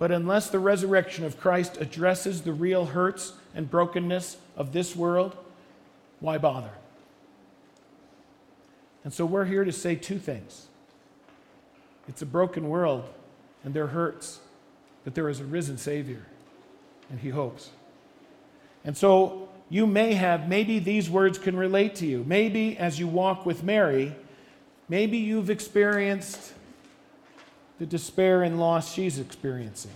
But 0.00 0.10
unless 0.10 0.48
the 0.48 0.58
resurrection 0.58 1.26
of 1.26 1.38
Christ 1.38 1.76
addresses 1.76 2.40
the 2.40 2.54
real 2.54 2.86
hurts 2.86 3.34
and 3.54 3.70
brokenness 3.70 4.38
of 4.56 4.72
this 4.72 4.96
world, 4.96 5.36
why 6.20 6.38
bother? 6.38 6.70
And 9.04 9.12
so 9.12 9.26
we're 9.26 9.44
here 9.44 9.62
to 9.62 9.72
say 9.72 9.94
two 9.94 10.18
things 10.18 10.66
it's 12.08 12.22
a 12.22 12.26
broken 12.26 12.70
world, 12.70 13.04
and 13.62 13.74
there 13.74 13.88
hurts, 13.88 14.40
but 15.04 15.14
there 15.14 15.28
is 15.28 15.38
a 15.38 15.44
risen 15.44 15.76
Savior, 15.76 16.24
and 17.10 17.20
He 17.20 17.28
hopes. 17.28 17.68
And 18.86 18.96
so 18.96 19.50
you 19.68 19.86
may 19.86 20.14
have, 20.14 20.48
maybe 20.48 20.78
these 20.78 21.10
words 21.10 21.38
can 21.38 21.56
relate 21.56 21.94
to 21.96 22.06
you. 22.06 22.24
Maybe 22.26 22.78
as 22.78 22.98
you 22.98 23.06
walk 23.06 23.44
with 23.44 23.62
Mary, 23.62 24.16
maybe 24.88 25.18
you've 25.18 25.50
experienced 25.50 26.54
the 27.80 27.86
despair 27.86 28.42
and 28.42 28.60
loss 28.60 28.92
she's 28.92 29.18
experiencing. 29.18 29.90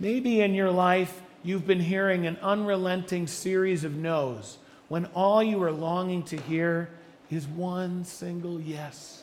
Maybe 0.00 0.40
in 0.40 0.52
your 0.52 0.72
life, 0.72 1.22
you've 1.44 1.64
been 1.64 1.80
hearing 1.80 2.26
an 2.26 2.36
unrelenting 2.42 3.28
series 3.28 3.84
of 3.84 3.94
no's 3.94 4.58
when 4.88 5.06
all 5.14 5.40
you 5.40 5.62
are 5.62 5.70
longing 5.70 6.24
to 6.24 6.36
hear 6.36 6.90
is 7.30 7.46
one 7.46 8.04
single 8.04 8.60
yes. 8.60 9.22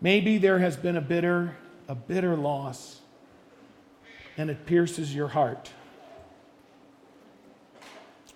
Maybe 0.00 0.38
there 0.38 0.60
has 0.60 0.76
been 0.76 0.96
a 0.96 1.00
bitter, 1.00 1.56
a 1.88 1.96
bitter 1.96 2.36
loss 2.36 3.00
and 4.36 4.50
it 4.50 4.66
pierces 4.66 5.12
your 5.12 5.28
heart 5.28 5.72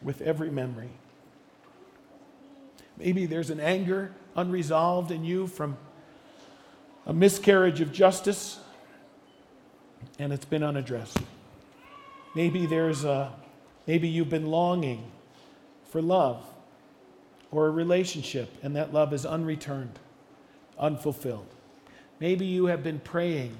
with 0.02 0.20
every 0.20 0.50
memory. 0.50 0.90
Maybe 2.97 3.26
there's 3.26 3.50
an 3.50 3.61
anger 3.61 4.12
unresolved 4.35 5.12
in 5.12 5.25
you 5.25 5.47
from 5.47 5.76
a 7.08 7.14
miscarriage 7.14 7.80
of 7.80 7.90
justice 7.90 8.60
and 10.18 10.32
it's 10.32 10.44
been 10.44 10.62
unaddressed. 10.62 11.18
Maybe 12.34 12.66
there's 12.66 13.02
a 13.02 13.32
maybe 13.86 14.06
you've 14.08 14.28
been 14.28 14.46
longing 14.46 15.10
for 15.90 16.02
love 16.02 16.44
or 17.50 17.66
a 17.66 17.70
relationship 17.70 18.50
and 18.62 18.76
that 18.76 18.92
love 18.92 19.14
is 19.14 19.24
unreturned, 19.24 19.98
unfulfilled. 20.78 21.46
Maybe 22.20 22.44
you 22.44 22.66
have 22.66 22.82
been 22.82 23.00
praying 23.00 23.56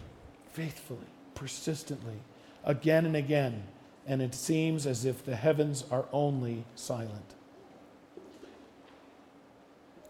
faithfully, 0.53 1.07
persistently, 1.35 2.21
again 2.65 3.07
and 3.07 3.17
again, 3.17 3.63
and 4.07 4.21
it 4.21 4.35
seems 4.35 4.87
as 4.87 5.07
if 5.07 5.25
the 5.25 5.37
heavens 5.37 5.85
are 5.91 6.05
only 6.13 6.65
silent. 6.75 7.35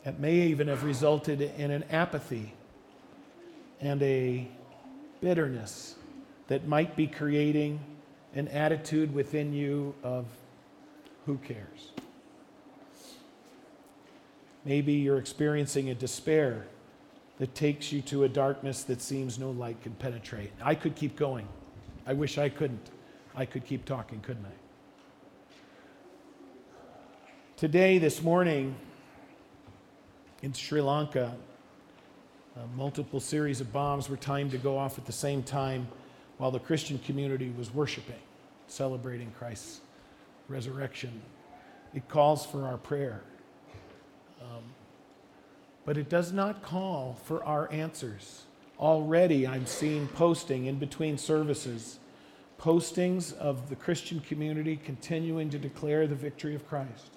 It 0.04 0.18
may 0.18 0.34
even 0.34 0.66
have 0.68 0.82
resulted 0.82 1.40
in 1.40 1.70
an 1.70 1.84
apathy 1.90 2.54
and 3.80 4.02
a 4.02 4.48
bitterness 5.20 5.94
that 6.48 6.66
might 6.66 6.96
be 6.96 7.06
creating 7.06 7.80
an 8.34 8.48
attitude 8.48 9.12
within 9.14 9.52
you 9.52 9.94
of 10.02 10.26
who 11.26 11.36
cares. 11.38 11.92
Maybe 14.64 14.94
you're 14.94 15.18
experiencing 15.18 15.90
a 15.90 15.94
despair 15.94 16.66
that 17.38 17.54
takes 17.54 17.92
you 17.92 18.02
to 18.02 18.24
a 18.24 18.28
darkness 18.28 18.82
that 18.84 19.00
seems 19.00 19.38
no 19.38 19.50
light 19.50 19.80
can 19.82 19.92
penetrate. 19.92 20.50
I 20.62 20.74
could 20.74 20.96
keep 20.96 21.16
going. 21.16 21.48
I 22.06 22.12
wish 22.12 22.38
I 22.38 22.48
couldn't. 22.48 22.90
I 23.34 23.44
could 23.44 23.64
keep 23.64 23.84
talking, 23.84 24.20
couldn't 24.20 24.44
I? 24.44 24.58
Today, 27.56 27.98
this 27.98 28.22
morning, 28.22 28.74
in 30.42 30.52
Sri 30.52 30.80
Lanka, 30.80 31.34
multiple 32.76 33.20
series 33.20 33.60
of 33.60 33.72
bombs 33.72 34.08
were 34.08 34.16
timed 34.16 34.50
to 34.52 34.58
go 34.58 34.76
off 34.78 34.98
at 34.98 35.06
the 35.06 35.12
same 35.12 35.42
time 35.42 35.88
while 36.38 36.50
the 36.50 36.58
Christian 36.58 36.98
community 37.00 37.52
was 37.56 37.72
worshiping, 37.74 38.20
celebrating 38.66 39.30
Christ's 39.38 39.80
resurrection. 40.48 41.20
It 41.94 42.08
calls 42.08 42.46
for 42.46 42.64
our 42.64 42.78
prayer. 42.78 43.22
Um, 44.40 44.62
but 45.84 45.96
it 45.96 46.08
does 46.08 46.32
not 46.32 46.62
call 46.62 47.18
for 47.24 47.42
our 47.44 47.70
answers. 47.72 48.42
Already, 48.78 49.46
I'm 49.46 49.66
seeing 49.66 50.06
posting 50.08 50.66
in 50.66 50.78
between 50.78 51.18
services, 51.18 51.98
postings 52.58 53.36
of 53.36 53.68
the 53.68 53.76
Christian 53.76 54.20
community 54.20 54.76
continuing 54.76 55.50
to 55.50 55.58
declare 55.58 56.06
the 56.06 56.14
victory 56.14 56.54
of 56.54 56.68
Christ, 56.68 57.10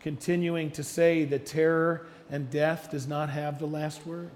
continuing 0.00 0.70
to 0.72 0.84
say 0.84 1.24
that 1.24 1.46
terror 1.46 2.06
and 2.30 2.50
death 2.50 2.90
does 2.90 3.06
not 3.06 3.30
have 3.30 3.58
the 3.58 3.66
last 3.66 4.06
word. 4.06 4.30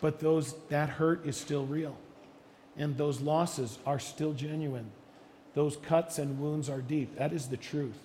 But 0.00 0.20
those, 0.20 0.54
that 0.68 0.88
hurt 0.88 1.26
is 1.26 1.36
still 1.36 1.66
real 1.66 1.96
and 2.78 2.96
those 2.96 3.20
losses 3.20 3.78
are 3.84 3.98
still 3.98 4.32
genuine. 4.32 4.90
Those 5.54 5.76
cuts 5.76 6.18
and 6.18 6.40
wounds 6.40 6.70
are 6.70 6.80
deep. 6.80 7.16
That 7.16 7.32
is 7.32 7.48
the 7.48 7.56
truth. 7.56 7.98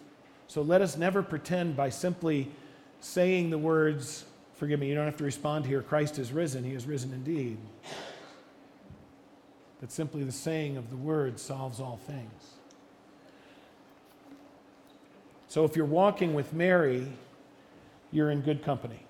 So 0.48 0.62
let 0.62 0.82
us 0.82 0.98
never 0.98 1.22
pretend 1.22 1.78
by 1.78 1.90
simply 1.90 2.52
saying 3.00 3.52
the 3.52 3.58
words, 3.58 4.26
forgive 4.56 4.80
me, 4.80 4.90
you 4.90 4.96
don't 4.96 5.06
have 5.06 5.18
to 5.18 5.24
respond 5.24 5.66
here, 5.66 5.82
Christ 5.82 6.18
is 6.18 6.32
risen, 6.32 6.64
he 6.64 6.74
is 6.74 6.86
risen 6.86 7.14
indeed. 7.14 7.58
That 9.82 9.92
simply 9.92 10.24
the 10.24 10.32
saying 10.32 10.78
of 10.78 10.90
the 10.90 10.96
word 10.96 11.40
solves 11.40 11.80
all 11.80 12.00
things. 12.08 12.54
So 15.48 15.66
if 15.66 15.76
you're 15.76 15.86
walking 15.86 16.34
with 16.34 16.52
Mary, 16.54 17.08
you're 18.12 18.32
in 18.32 18.42
good 18.42 18.64
company. 18.64 19.06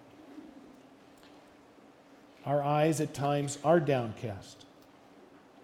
Our 2.45 2.61
eyes 2.61 2.99
at 2.99 3.13
times 3.13 3.57
are 3.63 3.79
downcast 3.79 4.65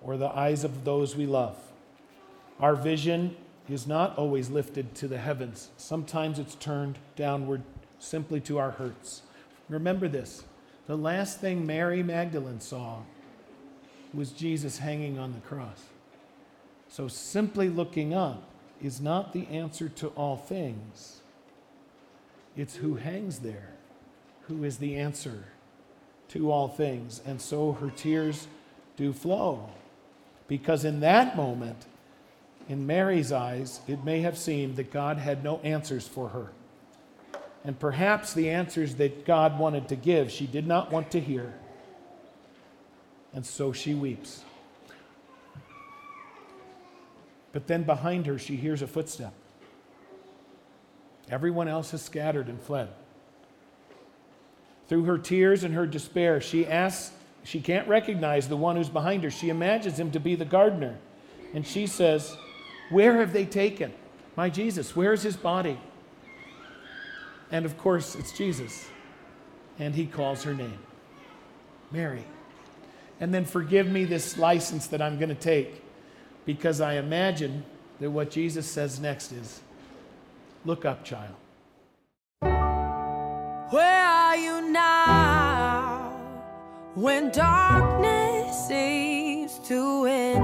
or 0.02 0.18
the 0.18 0.30
eyes 0.30 0.64
of 0.64 0.86
those 0.86 1.16
we 1.16 1.26
love. 1.26 1.58
Our 2.60 2.76
vision 2.76 3.36
is 3.68 3.86
not 3.86 4.18
always 4.18 4.50
lifted 4.50 4.96
to 4.96 5.08
the 5.08 5.18
heavens, 5.18 5.70
sometimes 5.78 6.40
it's 6.40 6.56
turned 6.56 6.98
downward 7.16 7.62
simply 8.00 8.40
to 8.42 8.58
our 8.58 8.72
hurts. 8.72 9.22
Remember 9.68 10.08
this 10.08 10.44
the 10.88 10.98
last 10.98 11.40
thing 11.40 11.66
Mary 11.66 12.02
Magdalene 12.02 12.62
saw 12.62 13.00
was 14.14 14.32
Jesus 14.32 14.80
hanging 14.80 15.20
on 15.20 15.34
the 15.34 15.40
cross. 15.42 15.84
So 16.88 17.08
simply 17.08 17.70
looking 17.70 18.14
up 18.14 18.44
is 18.82 19.00
not 19.00 19.34
the 19.34 19.46
answer 19.48 19.88
to 19.90 20.08
all 20.10 20.36
things. 20.36 21.22
It's 22.58 22.78
who 22.78 22.96
hangs 22.96 23.40
there 23.40 23.74
who 24.48 24.64
is 24.64 24.80
the 24.80 24.98
answer 24.98 25.46
to 26.30 26.52
all 26.52 26.68
things. 26.68 27.22
And 27.26 27.42
so 27.42 27.74
her 27.74 27.90
tears 27.90 28.48
do 28.98 29.14
flow. 29.14 29.70
Because 30.48 30.84
in 30.86 31.02
that 31.02 31.36
moment, 31.36 31.86
in 32.68 32.86
Mary's 32.86 33.32
eyes, 33.32 33.82
it 33.88 34.04
may 34.04 34.22
have 34.22 34.38
seemed 34.38 34.76
that 34.78 34.92
God 34.92 35.18
had 35.18 35.44
no 35.44 35.60
answers 35.60 36.08
for 36.08 36.30
her. 36.30 36.52
And 37.64 37.80
perhaps 37.80 38.34
the 38.34 38.50
answers 38.50 38.96
that 38.96 39.26
God 39.26 39.60
wanted 39.60 39.90
to 39.90 39.96
give, 39.96 40.32
she 40.32 40.48
did 40.48 40.66
not 40.66 40.92
want 40.92 41.12
to 41.12 41.20
hear. 41.20 41.54
And 43.34 43.46
so 43.46 43.74
she 43.74 43.94
weeps. 43.94 44.44
But 47.52 47.68
then 47.68 47.84
behind 47.84 48.28
her, 48.28 48.40
she 48.40 48.56
hears 48.56 48.82
a 48.82 48.88
footstep. 48.88 49.34
Everyone 51.30 51.68
else 51.68 51.92
has 51.92 52.02
scattered 52.02 52.48
and 52.48 52.62
fled. 52.62 52.90
Through 54.90 55.06
her 55.06 55.18
tears 55.18 55.64
and 55.64 55.74
her 55.76 55.86
despair, 55.86 56.42
she 56.42 56.66
asks 56.66 57.14
she 57.44 57.62
can't 57.62 57.88
recognize 57.88 58.48
the 58.48 58.58
one 58.58 58.76
who's 58.76 58.90
behind 58.90 59.24
her. 59.24 59.32
She 59.32 59.50
imagines 59.50 60.00
him 60.00 60.12
to 60.12 60.20
be 60.20 60.36
the 60.36 60.46
gardener. 60.46 60.98
And 61.54 61.66
she 61.66 61.88
says, 61.88 62.36
Where 62.90 63.18
have 63.18 63.34
they 63.34 63.46
taken 63.46 63.94
my 64.36 64.50
Jesus? 64.50 64.96
Where's 64.96 65.24
his 65.24 65.38
body? 65.38 65.80
And 67.52 67.66
of 67.66 67.78
course, 67.78 68.16
it's 68.16 68.32
Jesus. 68.32 68.88
And 69.80 69.96
he 69.96 70.06
calls 70.06 70.44
her 70.44 70.54
name 70.54 70.78
Mary. 71.92 72.26
And 73.20 73.34
then 73.34 73.46
forgive 73.46 73.88
me 73.88 74.06
this 74.06 74.38
license 74.38 74.88
that 74.88 75.02
I'm 75.02 75.18
going 75.18 75.30
to 75.30 75.36
take 75.36 75.82
because 76.46 76.82
I 76.82 76.94
imagine 76.96 77.64
that 78.00 78.12
what 78.12 78.30
Jesus 78.32 78.70
says 78.70 79.00
next 79.00 79.32
is 79.32 79.62
Look 80.66 80.84
up, 80.84 81.06
child. 81.06 81.36
Where 83.72 84.19
are 84.30 84.38
you 84.38 84.62
now? 84.62 85.10
when 86.96 87.32
darkness 87.32 88.68
seems 88.68 89.60
to 89.60 90.02
win. 90.02 90.44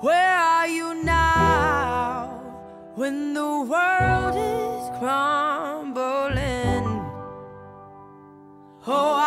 Where 0.00 0.36
are 0.36 0.66
you 0.66 1.04
now 1.04 2.40
when 2.96 3.32
the 3.32 3.52
world 3.72 4.34
is 4.36 4.98
crumbling? 4.98 6.86
Oh, 8.86 9.23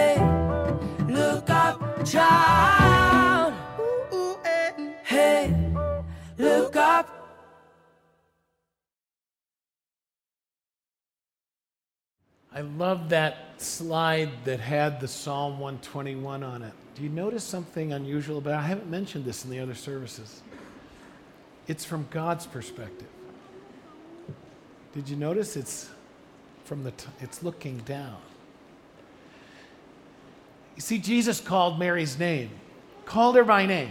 Hey, 0.00 0.16
look 1.08 1.50
up, 1.50 2.06
child. 2.06 3.52
Hey, 5.04 5.54
look 6.38 6.74
up. 6.74 7.06
I 12.50 12.62
love 12.62 13.10
that 13.10 13.60
slide 13.60 14.30
that 14.44 14.58
had 14.58 15.00
the 15.00 15.08
Psalm 15.08 15.60
121 15.60 16.42
on 16.42 16.62
it. 16.62 16.72
Do 16.94 17.02
you 17.02 17.10
notice 17.10 17.44
something 17.44 17.92
unusual 17.92 18.38
about 18.38 18.54
it? 18.54 18.56
I 18.56 18.62
haven't 18.62 18.88
mentioned 18.88 19.26
this 19.26 19.44
in 19.44 19.50
the 19.50 19.58
other 19.58 19.74
services. 19.74 20.40
It's 21.68 21.84
from 21.84 22.08
God's 22.10 22.46
perspective. 22.46 23.08
Did 24.94 25.10
you 25.10 25.16
notice 25.16 25.58
it's 25.58 25.90
from 26.64 26.84
the 26.84 26.92
t- 26.92 27.08
it's 27.20 27.42
looking 27.42 27.78
down. 27.78 28.16
You 30.80 30.82
see 30.82 30.98
Jesus 30.98 31.42
called 31.42 31.78
Mary's 31.78 32.18
name. 32.18 32.48
Called 33.04 33.36
her 33.36 33.44
by 33.44 33.66
name. 33.66 33.90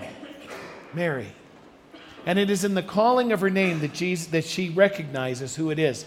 Mary. 0.91 1.27
And 2.25 2.39
it 2.39 2.49
is 2.49 2.63
in 2.63 2.73
the 2.73 2.81
calling 2.81 3.31
of 3.31 3.41
her 3.41 3.51
name 3.51 3.79
that 3.81 3.93
Jesus 3.93 4.25
that 4.29 4.43
she 4.43 4.71
recognizes 4.71 5.55
who 5.55 5.69
it 5.69 5.77
is. 5.77 6.03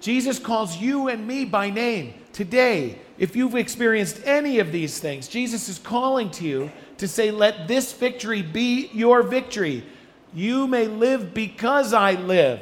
Jesus 0.00 0.40
calls 0.40 0.76
you 0.76 1.06
and 1.06 1.24
me 1.24 1.44
by 1.44 1.70
name 1.70 2.14
today. 2.32 2.98
If 3.16 3.36
you've 3.36 3.54
experienced 3.54 4.20
any 4.24 4.58
of 4.58 4.72
these 4.72 4.98
things, 4.98 5.28
Jesus 5.28 5.68
is 5.68 5.78
calling 5.78 6.32
to 6.32 6.44
you 6.44 6.72
to 6.98 7.06
say, 7.06 7.30
Let 7.30 7.68
this 7.68 7.92
victory 7.92 8.42
be 8.42 8.90
your 8.92 9.22
victory. 9.22 9.84
You 10.34 10.66
may 10.66 10.88
live 10.88 11.32
because 11.32 11.92
I 11.92 12.14
live. 12.14 12.58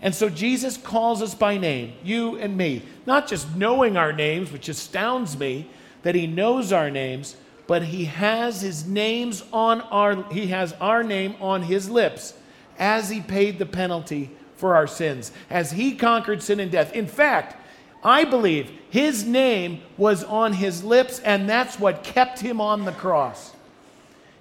And 0.00 0.14
so 0.14 0.30
Jesus 0.30 0.78
calls 0.78 1.20
us 1.20 1.34
by 1.34 1.58
name, 1.58 1.92
you 2.02 2.38
and 2.38 2.56
me. 2.56 2.80
Not 3.04 3.28
just 3.28 3.54
knowing 3.54 3.98
our 3.98 4.14
names, 4.14 4.50
which 4.50 4.70
astounds 4.70 5.38
me 5.38 5.68
that 6.02 6.14
he 6.14 6.26
knows 6.26 6.72
our 6.72 6.90
names, 6.90 7.36
but 7.66 7.84
he 7.84 8.06
has 8.06 8.62
his 8.62 8.86
names 8.86 9.44
on 9.52 9.80
our 9.82 10.24
he 10.32 10.48
has 10.48 10.72
our 10.74 11.02
name 11.02 11.36
on 11.40 11.62
his 11.62 11.88
lips 11.88 12.34
as 12.78 13.10
he 13.10 13.20
paid 13.20 13.58
the 13.58 13.66
penalty 13.66 14.30
for 14.56 14.74
our 14.74 14.86
sins, 14.86 15.32
as 15.48 15.72
he 15.72 15.94
conquered 15.94 16.42
sin 16.42 16.60
and 16.60 16.70
death. 16.70 16.92
In 16.92 17.06
fact, 17.06 17.56
I 18.02 18.24
believe 18.24 18.70
his 18.90 19.24
name 19.24 19.82
was 19.96 20.24
on 20.24 20.54
his 20.54 20.82
lips, 20.82 21.20
and 21.20 21.48
that's 21.48 21.78
what 21.78 22.02
kept 22.02 22.40
him 22.40 22.60
on 22.60 22.84
the 22.84 22.92
cross. 22.92 23.52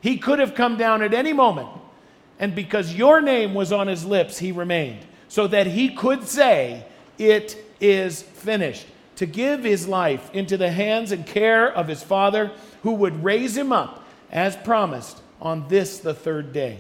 He 0.01 0.17
could 0.17 0.39
have 0.39 0.55
come 0.55 0.77
down 0.77 1.01
at 1.01 1.13
any 1.13 1.33
moment, 1.33 1.69
and 2.39 2.55
because 2.55 2.93
your 2.93 3.21
name 3.21 3.53
was 3.53 3.71
on 3.71 3.87
his 3.87 4.05
lips, 4.05 4.39
he 4.39 4.51
remained, 4.51 5.05
so 5.27 5.45
that 5.47 5.67
he 5.67 5.89
could 5.89 6.27
say, 6.27 6.85
It 7.17 7.57
is 7.81 8.21
finished. 8.21 8.87
To 9.19 9.25
give 9.25 9.65
his 9.65 9.86
life 9.86 10.34
into 10.34 10.55
the 10.55 10.71
hands 10.71 11.12
and 11.12 11.25
care 11.25 11.69
of 11.69 11.89
his 11.89 12.01
Father, 12.01 12.51
who 12.84 12.93
would 12.93 13.21
raise 13.21 13.58
him 13.58 13.73
up 13.73 14.05
as 14.32 14.55
promised 14.55 15.21
on 15.41 15.67
this, 15.67 15.97
the 15.97 16.13
third 16.13 16.53
day. 16.53 16.79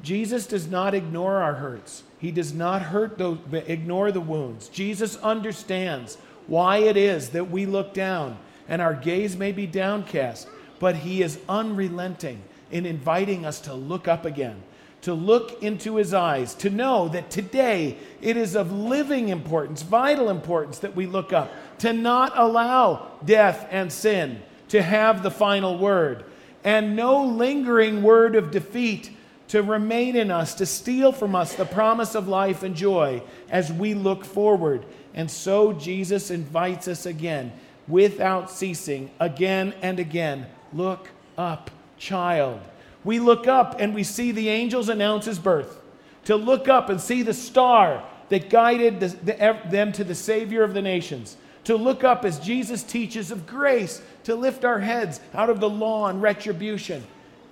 Jesus 0.00 0.46
does 0.46 0.68
not 0.68 0.94
ignore 0.94 1.38
our 1.38 1.54
hurts. 1.54 2.04
He 2.20 2.30
does 2.30 2.54
not 2.54 2.82
hurt 2.82 3.18
those, 3.18 3.38
ignore 3.52 4.12
the 4.12 4.20
wounds. 4.20 4.68
Jesus 4.68 5.16
understands 5.16 6.16
why 6.46 6.76
it 6.76 6.96
is 6.96 7.30
that 7.30 7.50
we 7.50 7.66
look 7.66 7.92
down 7.92 8.38
and 8.68 8.80
our 8.80 8.94
gaze 8.94 9.36
may 9.36 9.50
be 9.50 9.66
downcast, 9.66 10.46
but 10.78 10.94
he 10.94 11.24
is 11.24 11.40
unrelenting 11.48 12.40
in 12.70 12.86
inviting 12.86 13.44
us 13.44 13.58
to 13.62 13.74
look 13.74 14.06
up 14.06 14.24
again, 14.24 14.62
to 15.08 15.14
look 15.14 15.62
into 15.62 15.96
his 15.96 16.12
eyes, 16.12 16.54
to 16.54 16.68
know 16.68 17.08
that 17.08 17.30
today 17.30 17.96
it 18.20 18.36
is 18.36 18.54
of 18.54 18.70
living 18.70 19.30
importance, 19.30 19.80
vital 19.80 20.28
importance 20.28 20.80
that 20.80 20.94
we 20.94 21.06
look 21.06 21.32
up, 21.32 21.50
to 21.78 21.94
not 21.94 22.30
allow 22.36 23.10
death 23.24 23.66
and 23.70 23.90
sin 23.90 24.42
to 24.68 24.82
have 24.82 25.22
the 25.22 25.30
final 25.30 25.78
word, 25.78 26.26
and 26.62 26.94
no 26.94 27.24
lingering 27.24 28.02
word 28.02 28.36
of 28.36 28.50
defeat 28.50 29.10
to 29.48 29.62
remain 29.62 30.14
in 30.14 30.30
us, 30.30 30.54
to 30.54 30.66
steal 30.66 31.10
from 31.10 31.34
us 31.34 31.54
the 31.54 31.64
promise 31.64 32.14
of 32.14 32.28
life 32.28 32.62
and 32.62 32.76
joy 32.76 33.22
as 33.48 33.72
we 33.72 33.94
look 33.94 34.26
forward. 34.26 34.84
And 35.14 35.30
so 35.30 35.72
Jesus 35.72 36.30
invites 36.30 36.86
us 36.86 37.06
again, 37.06 37.50
without 37.86 38.50
ceasing, 38.50 39.10
again 39.18 39.72
and 39.80 39.98
again 39.98 40.44
look 40.74 41.08
up, 41.38 41.70
child. 41.96 42.60
We 43.08 43.20
look 43.20 43.46
up 43.46 43.76
and 43.78 43.94
we 43.94 44.04
see 44.04 44.32
the 44.32 44.50
angels 44.50 44.90
announce 44.90 45.24
his 45.24 45.38
birth. 45.38 45.80
To 46.26 46.36
look 46.36 46.68
up 46.68 46.90
and 46.90 47.00
see 47.00 47.22
the 47.22 47.32
star 47.32 48.04
that 48.28 48.50
guided 48.50 49.00
the, 49.00 49.06
the, 49.06 49.58
them 49.70 49.92
to 49.92 50.04
the 50.04 50.14
Savior 50.14 50.62
of 50.62 50.74
the 50.74 50.82
nations. 50.82 51.38
To 51.64 51.76
look 51.76 52.04
up 52.04 52.26
as 52.26 52.38
Jesus 52.38 52.82
teaches 52.82 53.30
of 53.30 53.46
grace, 53.46 54.02
to 54.24 54.34
lift 54.34 54.62
our 54.62 54.80
heads 54.80 55.22
out 55.32 55.48
of 55.48 55.58
the 55.58 55.70
law 55.70 56.08
and 56.08 56.20
retribution, 56.20 57.02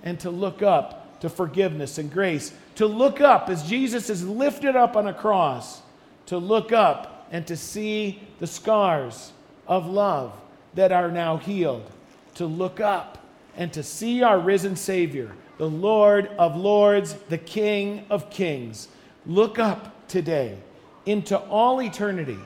and 0.03 0.19
to 0.19 0.29
look 0.29 0.61
up 0.61 1.19
to 1.21 1.27
forgiveness 1.27 1.97
and 1.97 2.13
grace. 2.13 2.53
To 2.75 2.85
look 2.85 3.19
up 3.19 3.49
as 3.49 3.67
Jesus 3.67 4.11
is 4.11 4.23
lifted 4.23 4.75
up 4.75 4.95
on 4.95 5.07
a 5.07 5.13
cross, 5.13 5.81
to 6.27 6.37
look 6.37 6.71
up 6.71 7.27
and 7.31 7.47
to 7.47 7.57
see 7.57 8.21
the 8.37 8.45
scars 8.45 9.31
of 9.67 9.87
love 9.87 10.39
that 10.75 10.91
are 10.91 11.09
now 11.09 11.37
healed. 11.37 11.89
To 12.35 12.45
look 12.45 12.79
up 12.79 13.17
and 13.55 13.73
to 13.73 13.81
see 13.81 14.21
our 14.21 14.39
risen 14.39 14.75
Savior, 14.75 15.31
the 15.57 15.69
Lord 15.69 16.27
of 16.37 16.55
lords, 16.55 17.13
the 17.29 17.37
King 17.37 18.05
of 18.09 18.29
kings. 18.29 18.87
Look 19.25 19.59
up 19.59 20.07
today 20.07 20.57
into 21.05 21.37
all 21.37 21.81
eternity 21.81 22.39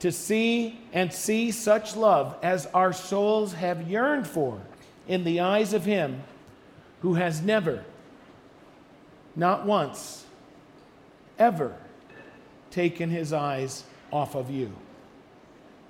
to 0.00 0.12
see 0.12 0.78
and 0.92 1.12
see 1.12 1.50
such 1.50 1.96
love 1.96 2.36
as 2.42 2.66
our 2.66 2.92
souls 2.92 3.54
have 3.54 3.88
yearned 3.88 4.26
for 4.26 4.60
in 5.08 5.24
the 5.24 5.40
eyes 5.40 5.72
of 5.72 5.84
Him 5.84 6.22
who 7.00 7.14
has 7.14 7.40
never, 7.40 7.84
not 9.34 9.64
once, 9.64 10.24
ever 11.38 11.74
taken 12.70 13.10
His 13.10 13.32
eyes 13.32 13.84
off 14.12 14.34
of 14.34 14.50
you. 14.50 14.72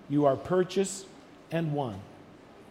You 0.09 0.27
are 0.27 0.37
purchased 0.37 1.07
and 1.51 1.73
won, 1.73 2.01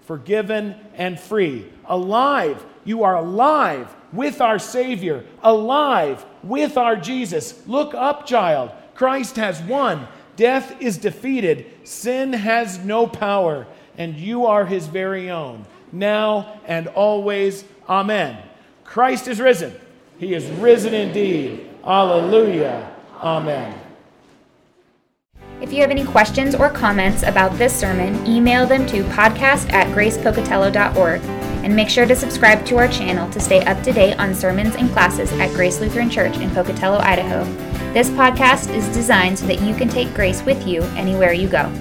forgiven 0.06 0.76
and 0.96 1.20
free, 1.20 1.66
alive. 1.86 2.64
You 2.84 3.04
are 3.04 3.16
alive 3.16 3.94
with 4.14 4.42
our 4.42 4.60
Savior, 4.60 5.26
alive 5.44 6.26
with 6.44 6.78
our 6.78 6.96
Jesus. 6.96 7.62
Look 7.68 7.94
up, 7.94 8.26
child. 8.26 8.72
Christ 8.94 9.36
has 9.36 9.62
won. 9.62 10.08
Death 10.36 10.82
is 10.82 10.98
defeated. 10.98 11.66
Sin 11.84 12.34
has 12.34 12.80
no 12.80 13.08
power, 13.08 13.68
and 13.98 14.16
you 14.16 14.46
are 14.46 14.66
his 14.66 14.88
very 14.88 15.30
own, 15.30 15.66
now 15.92 16.60
and 16.66 16.88
always. 16.88 17.66
Amen. 17.90 18.38
Christ 18.84 19.28
is 19.28 19.40
risen. 19.40 19.74
He 20.18 20.34
is 20.34 20.46
risen 20.46 20.94
indeed. 20.94 21.70
Alleluia. 21.84 22.92
Amen. 23.22 23.85
If 25.62 25.72
you 25.72 25.82
have 25.82 25.90
any 25.90 26.04
questions 26.04 26.54
or 26.54 26.70
comments 26.70 27.24
about 27.24 27.58
this 27.58 27.74
sermon, 27.74 28.26
email 28.28 28.68
them 28.68 28.86
to 28.88 29.04
podcast 29.06 29.72
at 29.72 29.88
gracepocatello.org 29.96 31.22
and 31.24 31.76
make 31.76 31.90
sure 31.90 32.06
to 32.06 32.16
subscribe 32.16 32.66
to 32.66 32.78
our 32.78 32.90
channel 32.90 33.30
to 33.32 33.40
stay 33.40 33.62
up 33.62 33.82
to 33.84 33.94
date 33.94 34.20
on 34.20 34.36
sermons 34.36 34.76
and 34.76 34.92
classes 34.92 35.32
at 35.34 35.54
Grace 35.54 35.80
Lutheran 35.80 36.10
Church 36.10 36.38
in 36.38 36.52
Pocatello, 36.52 36.98
Idaho. 36.98 37.46
This 37.94 38.10
podcast 38.10 38.74
is 38.76 38.86
designed 38.90 39.40
so 39.40 39.46
that 39.48 39.62
you 39.62 39.74
can 39.74 39.88
take 39.88 40.14
grace 40.14 40.44
with 40.44 40.68
you 40.68 40.82
anywhere 40.98 41.32
you 41.32 41.48
go. 41.48 41.72